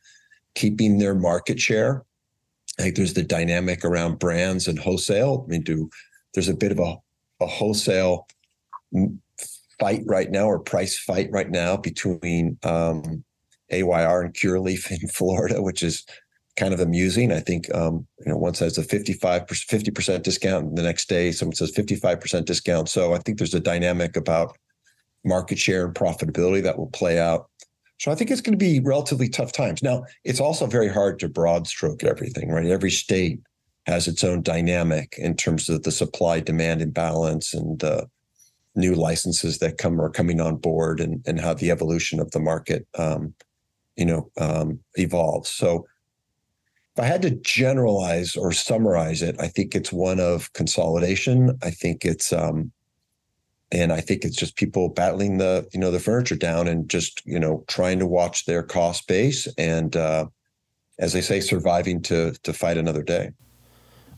[0.54, 2.04] keeping their market share.
[2.78, 5.44] I think there's the dynamic around brands and wholesale.
[5.46, 5.90] I mean, do
[6.34, 6.96] there's a bit of a
[7.40, 8.26] a wholesale
[9.78, 13.24] fight right now or price fight right now between um,
[13.70, 16.04] AYR and Curaleaf in Florida, which is
[16.56, 17.32] kind of amusing.
[17.32, 21.08] I think um, you know one says a 55 50 percent discount, and the next
[21.08, 22.88] day someone says 55 percent discount.
[22.88, 24.56] So I think there's a dynamic about
[25.24, 27.48] market share and profitability that will play out.
[27.98, 29.82] So I think it's going to be relatively tough times.
[29.82, 32.66] Now it's also very hard to broad stroke everything, right?
[32.66, 33.40] Every state
[33.86, 38.04] has its own dynamic in terms of the supply demand imbalance and uh,
[38.78, 42.40] new licenses that come are coming on board and, and how the evolution of the
[42.40, 43.34] market um,
[43.96, 45.84] you know um, evolves so
[46.96, 51.70] if i had to generalize or summarize it i think it's one of consolidation i
[51.70, 52.70] think it's um,
[53.70, 57.24] and I think it's just people battling the you know the furniture down and just
[57.26, 60.26] you know trying to watch their cost base and uh,
[60.98, 63.32] as they say, surviving to to fight another day.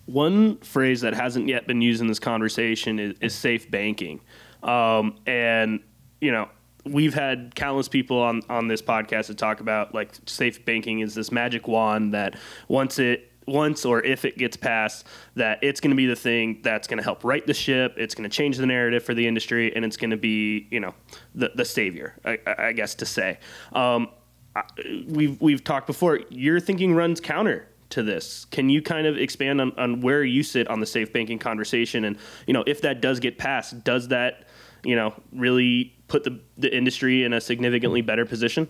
[0.06, 4.20] One phrase that hasn't yet been used in this conversation is, is safe banking,
[4.62, 5.80] um, and
[6.20, 6.48] you know
[6.84, 11.14] we've had countless people on on this podcast to talk about like safe banking is
[11.14, 12.36] this magic wand that
[12.68, 16.60] once it once or if it gets passed that it's going to be the thing
[16.62, 19.26] that's going to help right the ship it's going to change the narrative for the
[19.26, 20.94] industry and it's going to be you know
[21.34, 23.38] the, the savior I, I guess to say.
[23.72, 24.08] Um,
[25.06, 28.44] we've we've talked before your thinking runs counter to this.
[28.46, 32.04] Can you kind of expand on, on where you sit on the safe banking conversation?
[32.04, 34.48] And you know if that does get passed does that
[34.84, 38.68] you know really put the, the industry in a significantly better position?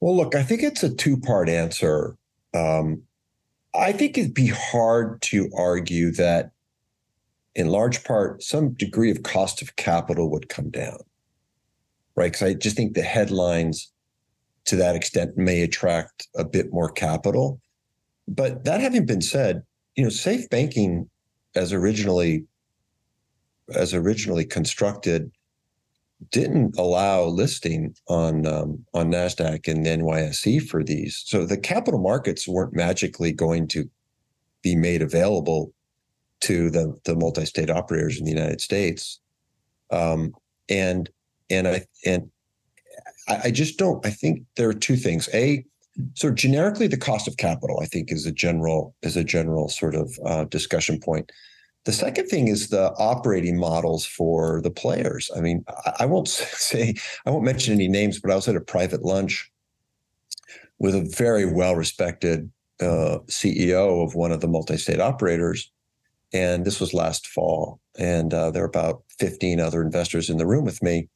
[0.00, 2.14] Well look i think it's a two part answer.
[2.54, 3.02] Um,
[3.76, 6.50] I think it'd be hard to argue that,
[7.54, 10.98] in large part, some degree of cost of capital would come down,
[12.14, 12.32] right?
[12.32, 13.92] Because I just think the headlines
[14.66, 17.60] to that extent may attract a bit more capital.
[18.28, 19.62] But that having been said,
[19.94, 21.08] you know, safe banking
[21.54, 22.44] as originally
[23.74, 25.30] as originally constructed
[26.30, 31.22] didn't allow listing on um, on Nasdaq and NYSE for these.
[31.26, 33.88] So the capital markets weren't magically going to
[34.62, 35.72] be made available
[36.42, 39.20] to the the multi-state operators in the United States.
[39.90, 40.32] Um,
[40.68, 41.08] and
[41.50, 42.30] and I and
[43.28, 44.04] I, I just don't.
[44.04, 45.28] I think there are two things.
[45.34, 45.64] A
[46.14, 49.94] so generically, the cost of capital, I think, is a general is a general sort
[49.94, 51.30] of uh, discussion point.
[51.86, 55.30] The second thing is the operating models for the players.
[55.36, 55.64] I mean,
[56.00, 59.50] I won't say, I won't mention any names, but I was at a private lunch
[60.78, 65.70] with a very well respected uh, CEO of one of the multi state operators.
[66.32, 67.80] And this was last fall.
[67.96, 71.08] And uh, there were about 15 other investors in the room with me.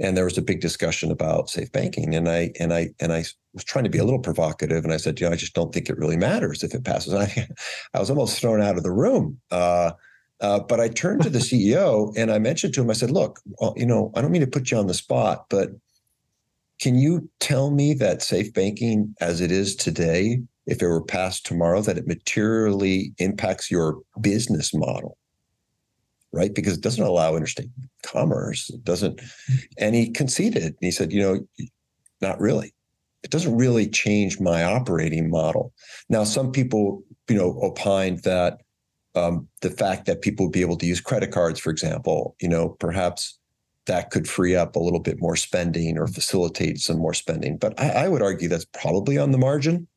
[0.00, 2.14] And there was a big discussion about safe banking.
[2.16, 4.84] And I and I and I was trying to be a little provocative.
[4.84, 7.14] And I said, you know, I just don't think it really matters if it passes.
[7.14, 7.48] I,
[7.94, 9.40] I was almost thrown out of the room.
[9.52, 9.92] Uh,
[10.40, 13.40] uh, but I turned to the CEO and I mentioned to him, I said, look,
[13.60, 15.70] well, you know, I don't mean to put you on the spot, but
[16.80, 21.44] can you tell me that safe banking as it is today, if it were passed
[21.44, 25.18] tomorrow, that it materially impacts your business model?
[26.32, 26.54] Right?
[26.54, 27.70] Because it doesn't allow interstate
[28.04, 28.70] commerce.
[28.70, 29.20] It doesn't,
[29.78, 30.62] and he conceded.
[30.62, 31.66] And he said, you know,
[32.20, 32.74] not really.
[33.24, 35.72] It doesn't really change my operating model.
[36.08, 38.60] Now, some people, you know, opined that
[39.14, 42.48] um, the fact that people would be able to use credit cards, for example, you
[42.48, 43.38] know, perhaps
[43.86, 47.56] that could free up a little bit more spending or facilitate some more spending.
[47.56, 49.88] But I, I would argue that's probably on the margin.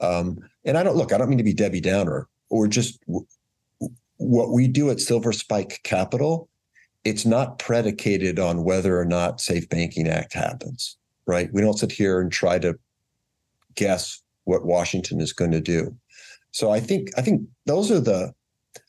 [0.00, 3.26] Um, and I don't look, I don't mean to be Debbie Downer or just w-
[4.16, 6.48] what we do at Silver Spike Capital.
[7.04, 10.96] It's not predicated on whether or not Safe Banking Act happens,
[11.26, 11.52] right?
[11.52, 12.78] We don't sit here and try to
[13.74, 15.96] guess what Washington is going to do.
[16.52, 18.32] So I think I think those are the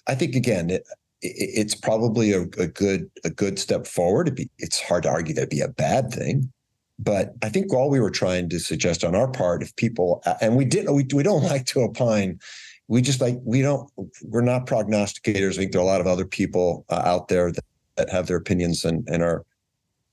[0.08, 0.84] I think again, it,
[1.22, 4.36] it's probably a, a, good a good step forward.
[4.36, 6.52] Be, it's hard to argue that'd be a bad thing,
[7.00, 10.56] but I think all we were trying to suggest on our part, if people and
[10.56, 12.40] we didn't, we we don't like to opine.
[12.88, 13.90] We just like we don't.
[14.24, 15.54] We're not prognosticators.
[15.54, 18.28] I think there are a lot of other people uh, out there that, that have
[18.28, 19.46] their opinions and and are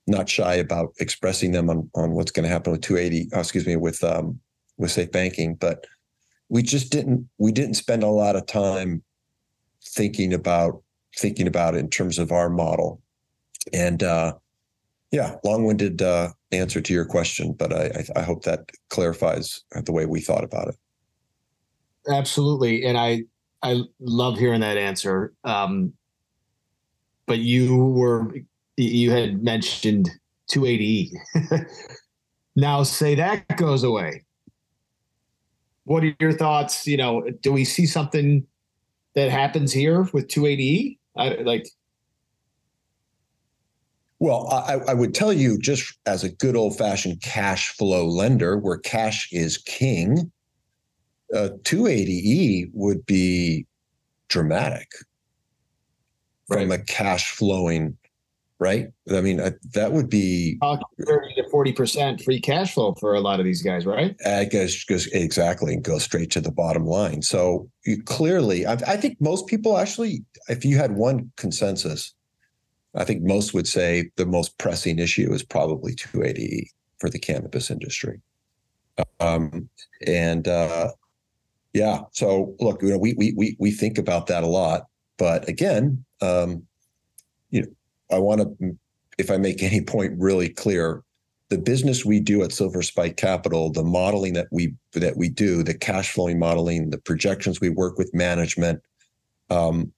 [0.07, 3.31] not shy about expressing them on on what's going to happen with 280.
[3.33, 4.41] Oh, excuse me, with um
[4.79, 5.87] with safe banking, but
[6.49, 9.03] we just didn't we didn't spend a lot of time
[9.85, 10.83] thinking about
[11.17, 13.01] thinking about it in terms of our model.
[13.73, 14.35] And uh,
[15.11, 19.93] yeah, long-winded uh, answer to your question, but I, I, I hope that clarifies the
[19.93, 20.77] way we thought about it.
[22.09, 23.25] Absolutely, and I
[23.63, 25.35] I love hearing that answer.
[25.45, 25.93] Um,
[27.27, 28.33] but you were
[28.77, 30.11] you had mentioned
[30.49, 31.13] 280.
[32.57, 34.25] now say that goes away.
[35.85, 36.87] What are your thoughts?
[36.87, 38.47] You know, do we see something
[39.15, 40.99] that happens here with 280E?
[41.17, 41.67] I, like,
[44.21, 48.59] well, I, I, would tell you just as a good old fashioned cash flow lender
[48.59, 50.31] where cash is king,
[51.35, 53.67] uh, 280E would be
[54.29, 54.89] dramatic
[56.49, 56.61] right.
[56.61, 57.97] from a cash flowing
[58.61, 58.89] right?
[59.11, 63.21] I mean, I, that would be thirty to forty percent free cash flow for a
[63.21, 64.15] lot of these guys, right?
[64.25, 67.23] I guess goes exactly and go straight to the bottom line.
[67.23, 72.15] So you, clearly, I, I, think most people actually, if you had one consensus,
[72.95, 77.71] I think most would say the most pressing issue is probably 280 for the cannabis
[77.71, 78.21] industry.
[79.21, 79.71] Um,
[80.07, 80.91] and uh,
[81.73, 84.83] yeah, so look, you know, we we we we think about that a lot,
[85.17, 86.67] but again, um,
[87.49, 87.69] you know
[88.13, 88.77] I want to
[89.19, 91.03] if I make any point really clear,
[91.51, 95.63] the business we do at Silver Spike Capital, the modeling that we that we do,
[95.63, 98.81] the cash flowing modeling, the projections we work with management,
[99.51, 99.93] um,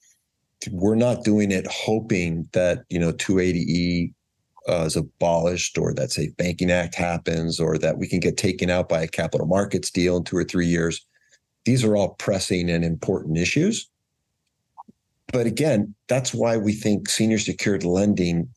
[0.70, 4.12] we're not doing it hoping that you know 280e
[4.68, 8.70] uh, is abolished or that Safe Banking Act happens or that we can get taken
[8.70, 11.04] out by a capital markets deal in two or three years.
[11.64, 13.88] These are all pressing and important issues.
[15.32, 18.48] But again, that's why we think senior secured lending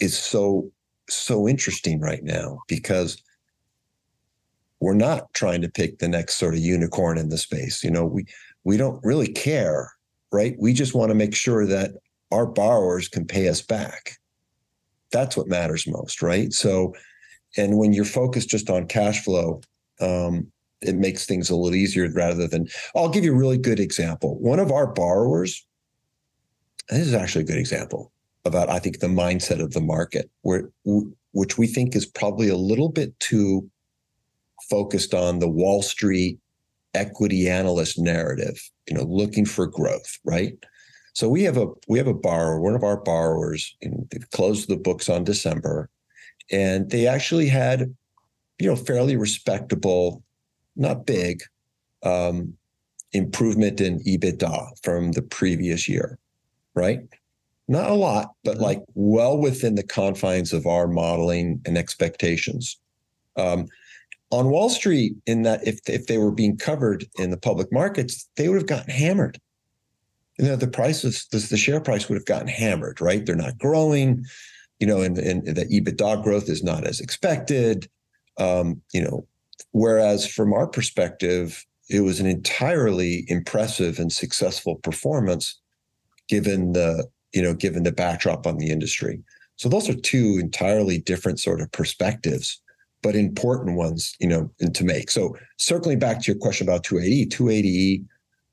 [0.00, 0.70] is so
[1.08, 3.22] so interesting right now because
[4.80, 7.82] we're not trying to pick the next sort of unicorn in the space.
[7.82, 8.26] You know, we
[8.64, 9.92] we don't really care,
[10.32, 10.56] right?
[10.58, 11.92] We just want to make sure that
[12.32, 14.18] our borrowers can pay us back.
[15.12, 16.52] That's what matters most, right?
[16.52, 16.94] So,
[17.56, 19.60] and when you're focused just on cash flow,
[20.00, 20.50] um,
[20.82, 22.66] it makes things a little easier rather than.
[22.94, 24.38] I'll give you a really good example.
[24.40, 25.65] One of our borrowers,
[26.88, 28.12] this is actually a good example
[28.44, 30.70] about I think the mindset of the market, where
[31.32, 33.68] which we think is probably a little bit too
[34.70, 36.38] focused on the Wall Street
[36.94, 38.58] equity analyst narrative,
[38.88, 40.56] you know, looking for growth, right?
[41.12, 44.76] So we have a we have a borrower, one of our borrowers, they've closed the
[44.76, 45.88] books on December,
[46.50, 47.94] and they actually had,
[48.58, 50.22] you know, fairly respectable,
[50.76, 51.42] not big,
[52.02, 52.54] um,
[53.12, 56.18] improvement in EBITDA from the previous year,
[56.76, 57.00] right?
[57.68, 58.64] not a lot, but mm-hmm.
[58.64, 62.78] like well within the confines of our modeling and expectations.
[63.36, 63.66] Um,
[64.30, 68.28] on Wall Street, in that if if they were being covered in the public markets,
[68.36, 69.40] they would have gotten hammered.
[70.38, 73.24] You know, the prices, the, the share price would have gotten hammered, right?
[73.24, 74.24] They're not growing,
[74.80, 77.88] you know, and, and the EBITDA growth is not as expected.
[78.36, 79.26] Um, you know,
[79.70, 85.58] whereas from our perspective, it was an entirely impressive and successful performance
[86.28, 89.20] given the you know, given the backdrop on the industry.
[89.56, 92.60] So those are two entirely different sort of perspectives,
[93.02, 95.10] but important ones, you know, to make.
[95.10, 98.04] So circling back to your question about 280, 280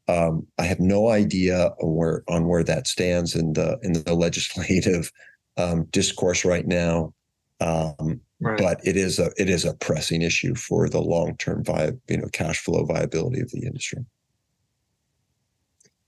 [0.07, 4.13] um, I have no idea on where on where that stands in the in the
[4.25, 5.11] legislative
[5.57, 7.13] um, discourse right now.
[7.61, 8.57] Um, right.
[8.57, 12.17] But it is a it is a pressing issue for the long term vi- you
[12.17, 14.05] know cash flow viability of the industry.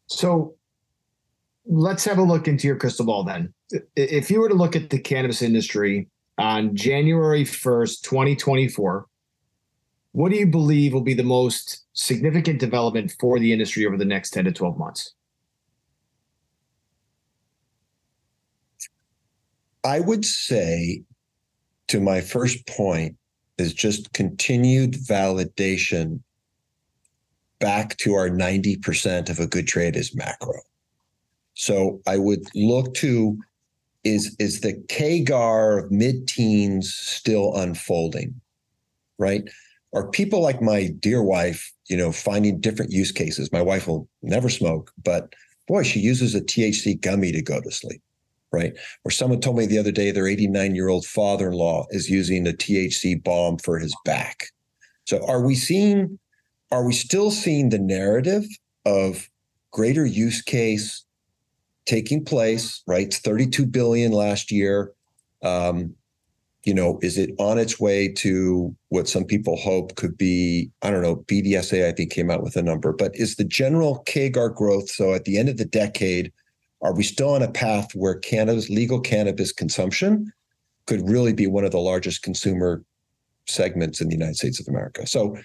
[0.08, 0.56] So
[1.66, 3.54] let's have a look into your crystal ball then.
[3.96, 6.08] If you were to look at the cannabis industry
[6.38, 9.06] on January 1st, 2024,
[10.12, 14.06] what do you believe will be the most significant development for the industry over the
[14.06, 15.14] next 10 to 12 months?
[19.84, 21.04] I would say,
[21.90, 23.18] to my first point,
[23.58, 26.22] is just continued validation
[27.60, 30.60] back to our 90% of a good trade is macro.
[31.56, 33.38] So I would look to
[34.04, 38.40] is is the CAGR of mid-teens still unfolding,
[39.18, 39.44] right?
[39.94, 43.52] Are people like my dear wife, you know, finding different use cases?
[43.52, 45.34] My wife will never smoke, but
[45.68, 48.02] boy, she uses a THC gummy to go to sleep,
[48.52, 48.78] right?
[49.04, 52.10] Or someone told me the other day their 89 year old father in law is
[52.10, 54.50] using a THC balm for his back.
[55.06, 56.20] So are we seeing,
[56.72, 58.46] are we still seeing the narrative
[58.86, 59.30] of
[59.72, 61.06] greater use case,
[61.86, 63.14] taking place, right?
[63.14, 64.92] 32 billion last year.
[65.44, 65.96] Um,
[66.64, 70.72] you know, is it on its way to what some people hope could be?
[70.82, 71.18] I don't know.
[71.18, 74.90] BDSA, I think, came out with a number, but is the general CAGR growth?
[74.90, 76.34] So at the end of the decade,
[76.82, 80.32] are we still on a path where cannabis, legal cannabis consumption
[80.88, 82.84] could really be one of the largest consumer
[83.48, 85.06] segments in the United States of America?
[85.06, 85.38] So,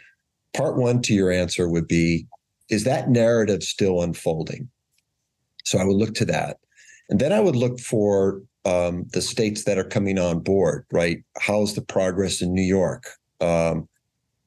[0.55, 2.27] part one to your answer would be
[2.71, 4.71] is that narrative still unfolding?
[5.65, 6.59] So I would look to that.
[7.09, 11.23] And then I would look for um, the states that are coming on board, right?
[11.39, 13.05] How's the progress in New York,
[13.41, 13.89] um,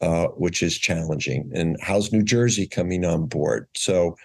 [0.01, 3.68] uh, which is challenging, and how's New Jersey coming on board?
[3.76, 4.16] So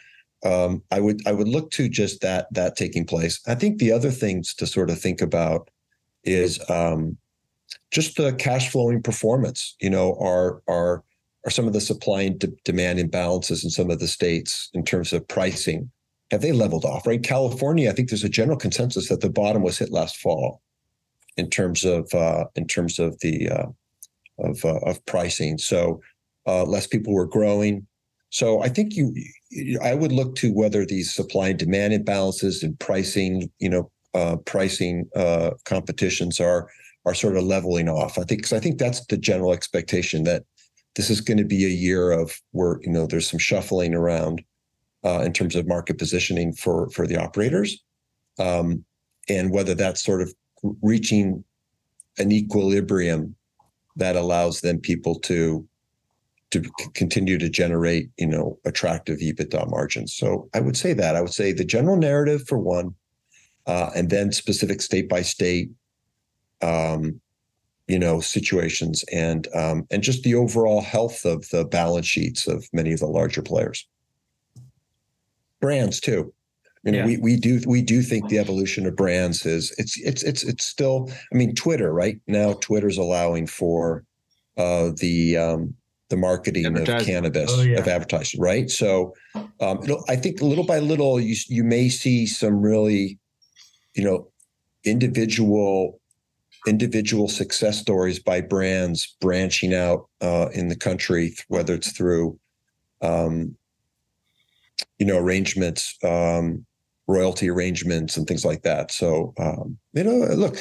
[0.44, 3.40] um, I would I would look to just that that taking place.
[3.46, 5.70] I think the other things to sort of think about
[6.24, 7.16] is um,
[7.90, 9.74] just the cash flowing performance.
[9.80, 11.02] You know, are are
[11.44, 14.84] are some of the supply and de- demand imbalances in some of the states in
[14.84, 15.90] terms of pricing
[16.30, 17.06] have they leveled off?
[17.06, 17.90] Right, California.
[17.90, 20.60] I think there's a general consensus that the bottom was hit last fall,
[21.36, 23.66] in terms of uh, in terms of the uh,
[24.38, 25.58] of uh, of pricing.
[25.58, 26.00] So
[26.46, 27.86] uh, less people were growing.
[28.30, 29.14] So I think you,
[29.82, 34.36] I would look to whether these supply and demand imbalances and pricing, you know, uh,
[34.36, 36.68] pricing uh, competitions are
[37.06, 38.18] are sort of leveling off.
[38.18, 40.44] I think because I think that's the general expectation that
[40.96, 44.42] this is going to be a year of where you know there's some shuffling around
[45.08, 47.82] uh, in terms of market positioning for for the operators,
[48.38, 48.84] um,
[49.28, 50.34] and whether that's sort of
[50.82, 51.42] reaching
[52.18, 53.34] an equilibrium
[53.96, 55.66] that allows then people to
[56.50, 56.62] to
[56.94, 60.14] continue to generate, you know, attractive EBITDA margins.
[60.14, 62.94] So I would say that I would say the general narrative for one,
[63.66, 65.70] uh, and then specific state by state,
[66.62, 67.20] um,
[67.86, 72.68] you know, situations and um, and just the overall health of the balance sheets of
[72.74, 73.86] many of the larger players.
[75.60, 76.32] Brands too.
[76.84, 77.06] You know, yeah.
[77.06, 80.64] we we do we do think the evolution of brands is it's it's it's it's
[80.64, 81.10] still.
[81.32, 84.04] I mean, Twitter right now, Twitter's allowing for
[84.56, 85.74] uh, the um,
[86.08, 87.78] the marketing of cannabis oh, yeah.
[87.78, 88.70] of advertising, right?
[88.70, 89.14] So,
[89.60, 93.18] um, I think little by little, you you may see some really,
[93.94, 94.28] you know,
[94.84, 96.00] individual
[96.66, 102.38] individual success stories by brands branching out uh, in the country, whether it's through,
[103.00, 103.56] um,
[104.98, 106.64] you know, arrangements, um,
[107.06, 108.92] royalty arrangements, and things like that.
[108.92, 110.56] So, um, you know, look,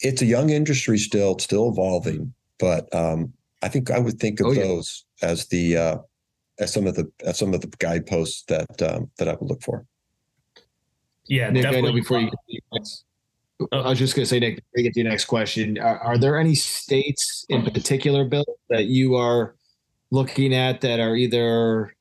[0.00, 4.46] it's a young industry still, still evolving, but um, I think I would think of
[4.46, 5.28] oh, those yeah.
[5.28, 5.96] as the uh,
[6.58, 9.62] as some of the as some of the guideposts that um, that I would look
[9.62, 9.86] for.
[11.26, 11.88] Yeah, Nick, definitely.
[11.88, 12.30] I know before you
[12.72, 13.04] next,
[13.70, 15.98] I was just going to say, Nick, before you get to your next question, are,
[16.00, 19.54] are, there any states in particular, Bill, that you are
[20.10, 21.94] looking at that are either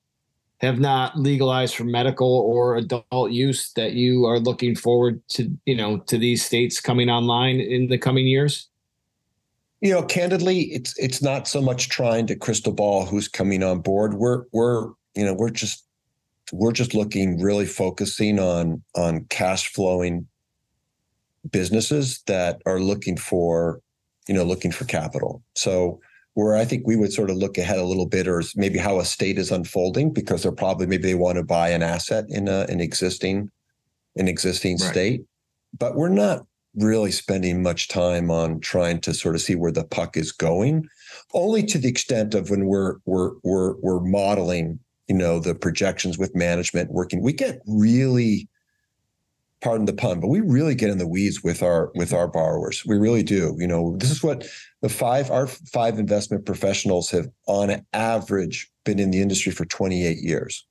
[0.62, 5.76] have not legalized for medical or adult use that you are looking forward to, you
[5.76, 8.70] know, to these states coming online in the coming years?
[9.82, 13.82] you know, candidly, it's it's not so much trying to crystal ball who's coming on
[13.82, 14.14] board.
[14.14, 15.84] We're we're you know we're just
[16.54, 20.28] we're just looking really focusing on on cash flowing
[21.50, 23.82] businesses that are looking for
[24.28, 25.42] you know looking for capital.
[25.56, 26.00] So
[26.34, 29.00] where I think we would sort of look ahead a little bit, or maybe how
[29.00, 32.48] a state is unfolding, because they're probably maybe they want to buy an asset in
[32.48, 33.50] a, an existing
[34.18, 34.92] an existing right.
[34.92, 35.22] state,
[35.78, 39.84] but we're not really spending much time on trying to sort of see where the
[39.84, 40.88] puck is going,
[41.34, 46.18] only to the extent of when we're we're we're we're modeling, you know, the projections
[46.18, 47.22] with management working.
[47.22, 48.48] We get really
[49.62, 52.84] pardon the pun, but we really get in the weeds with our with our borrowers.
[52.86, 53.56] We really do.
[53.58, 54.46] You know, this is what
[54.82, 60.18] the five our five investment professionals have on average been in the industry for 28
[60.18, 60.66] years.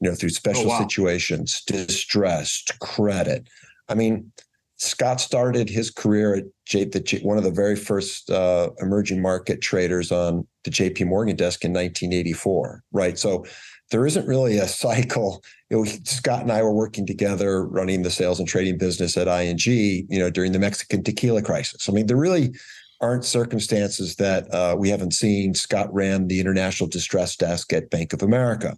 [0.00, 0.80] You know, through special oh, wow.
[0.80, 3.48] situations, distressed credit.
[3.88, 4.32] I mean,
[4.76, 9.60] Scott started his career at J, the, one of the very first uh, emerging market
[9.60, 13.18] traders on the JP Morgan desk in 1984, right?
[13.18, 13.44] So
[13.90, 15.42] there isn't really a cycle.
[15.70, 19.28] You know, Scott and I were working together running the sales and trading business at
[19.28, 21.88] ING, you know, during the Mexican tequila crisis.
[21.88, 22.54] I mean, there really
[23.00, 25.54] aren't circumstances that uh, we haven't seen.
[25.54, 28.76] Scott ran the international distress desk at Bank of America.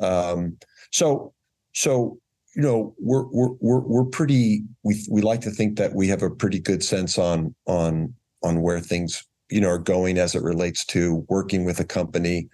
[0.00, 0.58] Um,
[0.92, 1.32] so,
[1.74, 2.18] so
[2.56, 6.22] you know we're we're we're we're pretty we we like to think that we have
[6.22, 10.42] a pretty good sense on on on where things you know are going as it
[10.42, 12.48] relates to working with a company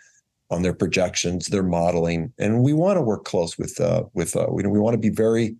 [0.53, 4.47] on their projections their modeling and we want to work close with uh with uh
[4.51, 5.57] we, we want to be very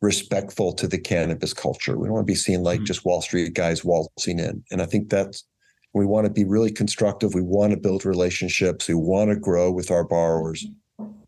[0.00, 2.86] respectful to the cannabis culture we don't want to be seen like mm-hmm.
[2.86, 5.44] just wall street guys waltzing in and i think that's
[5.92, 9.70] we want to be really constructive we want to build relationships we want to grow
[9.70, 10.66] with our borrowers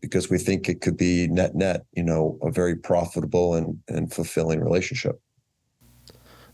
[0.03, 4.13] because we think it could be net net, you know, a very profitable and, and
[4.13, 5.17] fulfilling relationship.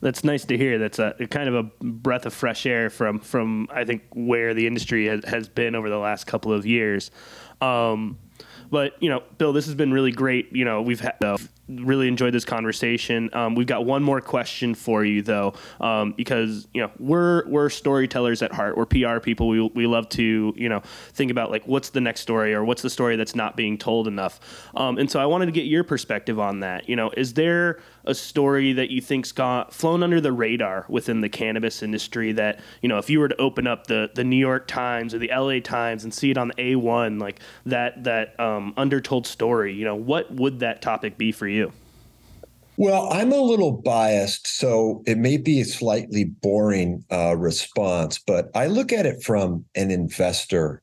[0.02, 0.80] That's nice to hear.
[0.80, 4.66] That's a kind of a breath of fresh air from from I think where the
[4.66, 7.12] industry has, has been over the last couple of years.
[7.60, 8.18] Um,
[8.72, 10.56] but you know, Bill, this has been really great.
[10.56, 11.38] You know, we've had uh,
[11.70, 13.30] really enjoyed this conversation.
[13.34, 17.70] Um, we've got one more question for you though, um, because you know we're we're
[17.70, 18.78] storytellers at heart.
[18.78, 19.48] We're PR people.
[19.48, 20.82] We we love to you know
[21.14, 24.08] think about like what's the next story or what's the story that's not being told
[24.08, 24.40] enough.
[24.76, 26.90] Um, and so I wanted to get your perspective on that.
[26.90, 31.22] You know, is there a story that you think's got flown under the radar within
[31.22, 34.38] the cannabis industry that you know if you were to open up the the New
[34.38, 38.40] York Times or the LA Times and see it on the A1 like that that
[38.40, 41.59] um, undertold story, you know, what would that topic be for you?
[42.80, 48.50] Well, I'm a little biased, so it may be a slightly boring uh, response, but
[48.56, 50.82] I look at it from an investor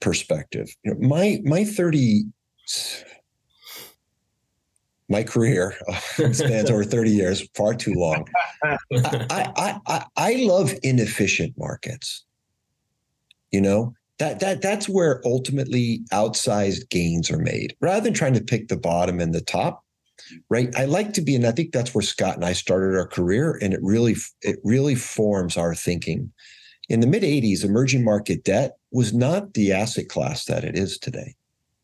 [0.00, 0.68] perspective.
[0.82, 2.24] You know, my my 30
[5.08, 5.76] my career
[6.32, 8.26] spans over 30 years, far too long.
[8.64, 8.76] I,
[9.30, 12.24] I, I, I love inefficient markets.
[13.52, 18.42] You know, that that that's where ultimately outsized gains are made rather than trying to
[18.42, 19.84] pick the bottom and the top
[20.48, 23.06] right i like to be and i think that's where scott and i started our
[23.06, 26.32] career and it really it really forms our thinking
[26.88, 30.98] in the mid 80s emerging market debt was not the asset class that it is
[30.98, 31.34] today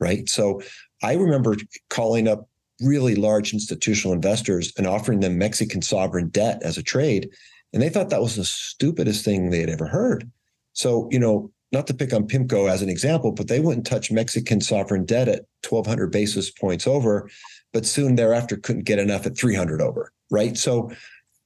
[0.01, 0.61] right so
[1.03, 1.57] i remember
[1.91, 2.49] calling up
[2.81, 7.31] really large institutional investors and offering them Mexican sovereign debt as a trade.
[7.73, 10.31] And they thought that was the stupidest thing they had ever heard.
[10.73, 14.13] So, you know, not to pick on PIMCO as an example, but they wouldn't touch
[14.13, 17.29] Mexican sovereign debt at 1,200 basis points over,
[17.75, 20.57] but soon thereafter couldn't get enough at 300 over, right?
[20.57, 20.91] So,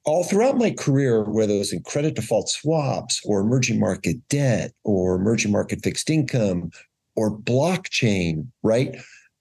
[0.05, 4.73] all throughout my career, whether it was in credit default swaps or emerging market debt
[4.85, 6.71] or emerging market fixed income
[7.17, 8.97] or blockchain, right?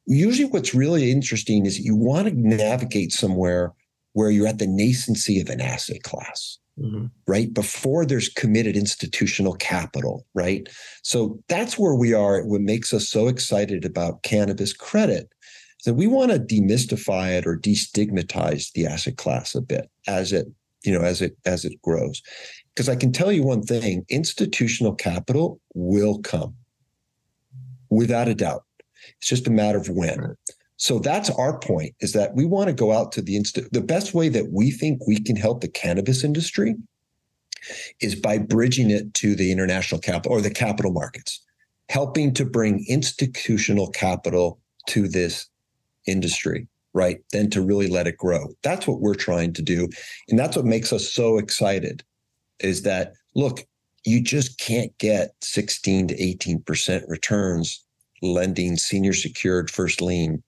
[0.07, 3.73] Usually, what's really interesting is you want to navigate somewhere
[4.13, 7.05] where you're at the nascency of an asset class mm-hmm.
[7.27, 7.53] right?
[7.53, 10.67] Before there's committed institutional capital, right?
[11.03, 12.43] So that's where we are.
[12.43, 15.29] What makes us so excited about cannabis credit
[15.87, 20.45] that we want to demystify it or destigmatize the asset class a bit as it,
[20.83, 22.21] you know, as it as it grows.
[22.75, 26.55] Because I can tell you one thing: institutional capital will come,
[27.89, 28.65] without a doubt.
[29.17, 30.19] It's just a matter of when.
[30.19, 30.35] Right.
[30.75, 33.81] So that's our point is that we want to go out to the inst- the
[33.81, 36.75] best way that we think we can help the cannabis industry
[38.01, 41.41] is by bridging it to the international capital or the capital markets,
[41.87, 45.47] helping to bring institutional capital to this
[46.07, 47.19] industry, right?
[47.31, 48.47] Then to really let it grow.
[48.63, 49.87] That's what we're trying to do.
[50.29, 52.03] And that's what makes us so excited
[52.59, 53.65] is that look,
[54.05, 57.83] you just can't get 16 to 18% returns
[58.21, 60.41] lending senior secured first lien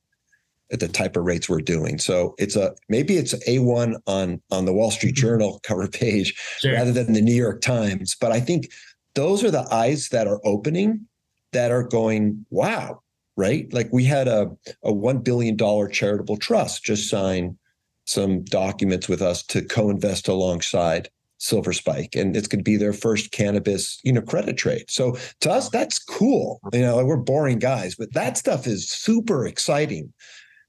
[0.72, 1.98] at the type of rates we're doing.
[1.98, 5.28] So it's a maybe it's a one on on the Wall Street mm-hmm.
[5.28, 6.74] Journal cover page sure.
[6.74, 8.16] rather than the New York Times.
[8.20, 8.70] But I think
[9.16, 11.08] those are the eyes that are opening
[11.52, 13.02] that are going, wow,
[13.40, 13.72] right?
[13.74, 14.52] Like we had a
[14.84, 17.58] a one billion dollar charitable trust just sign
[18.06, 22.92] some documents with us to co-invest alongside Silver Spike, and it's going to be their
[22.92, 24.86] first cannabis, you know, credit trade.
[24.90, 26.60] So to us, that's cool.
[26.74, 30.12] You know, we're boring guys, but that stuff is super exciting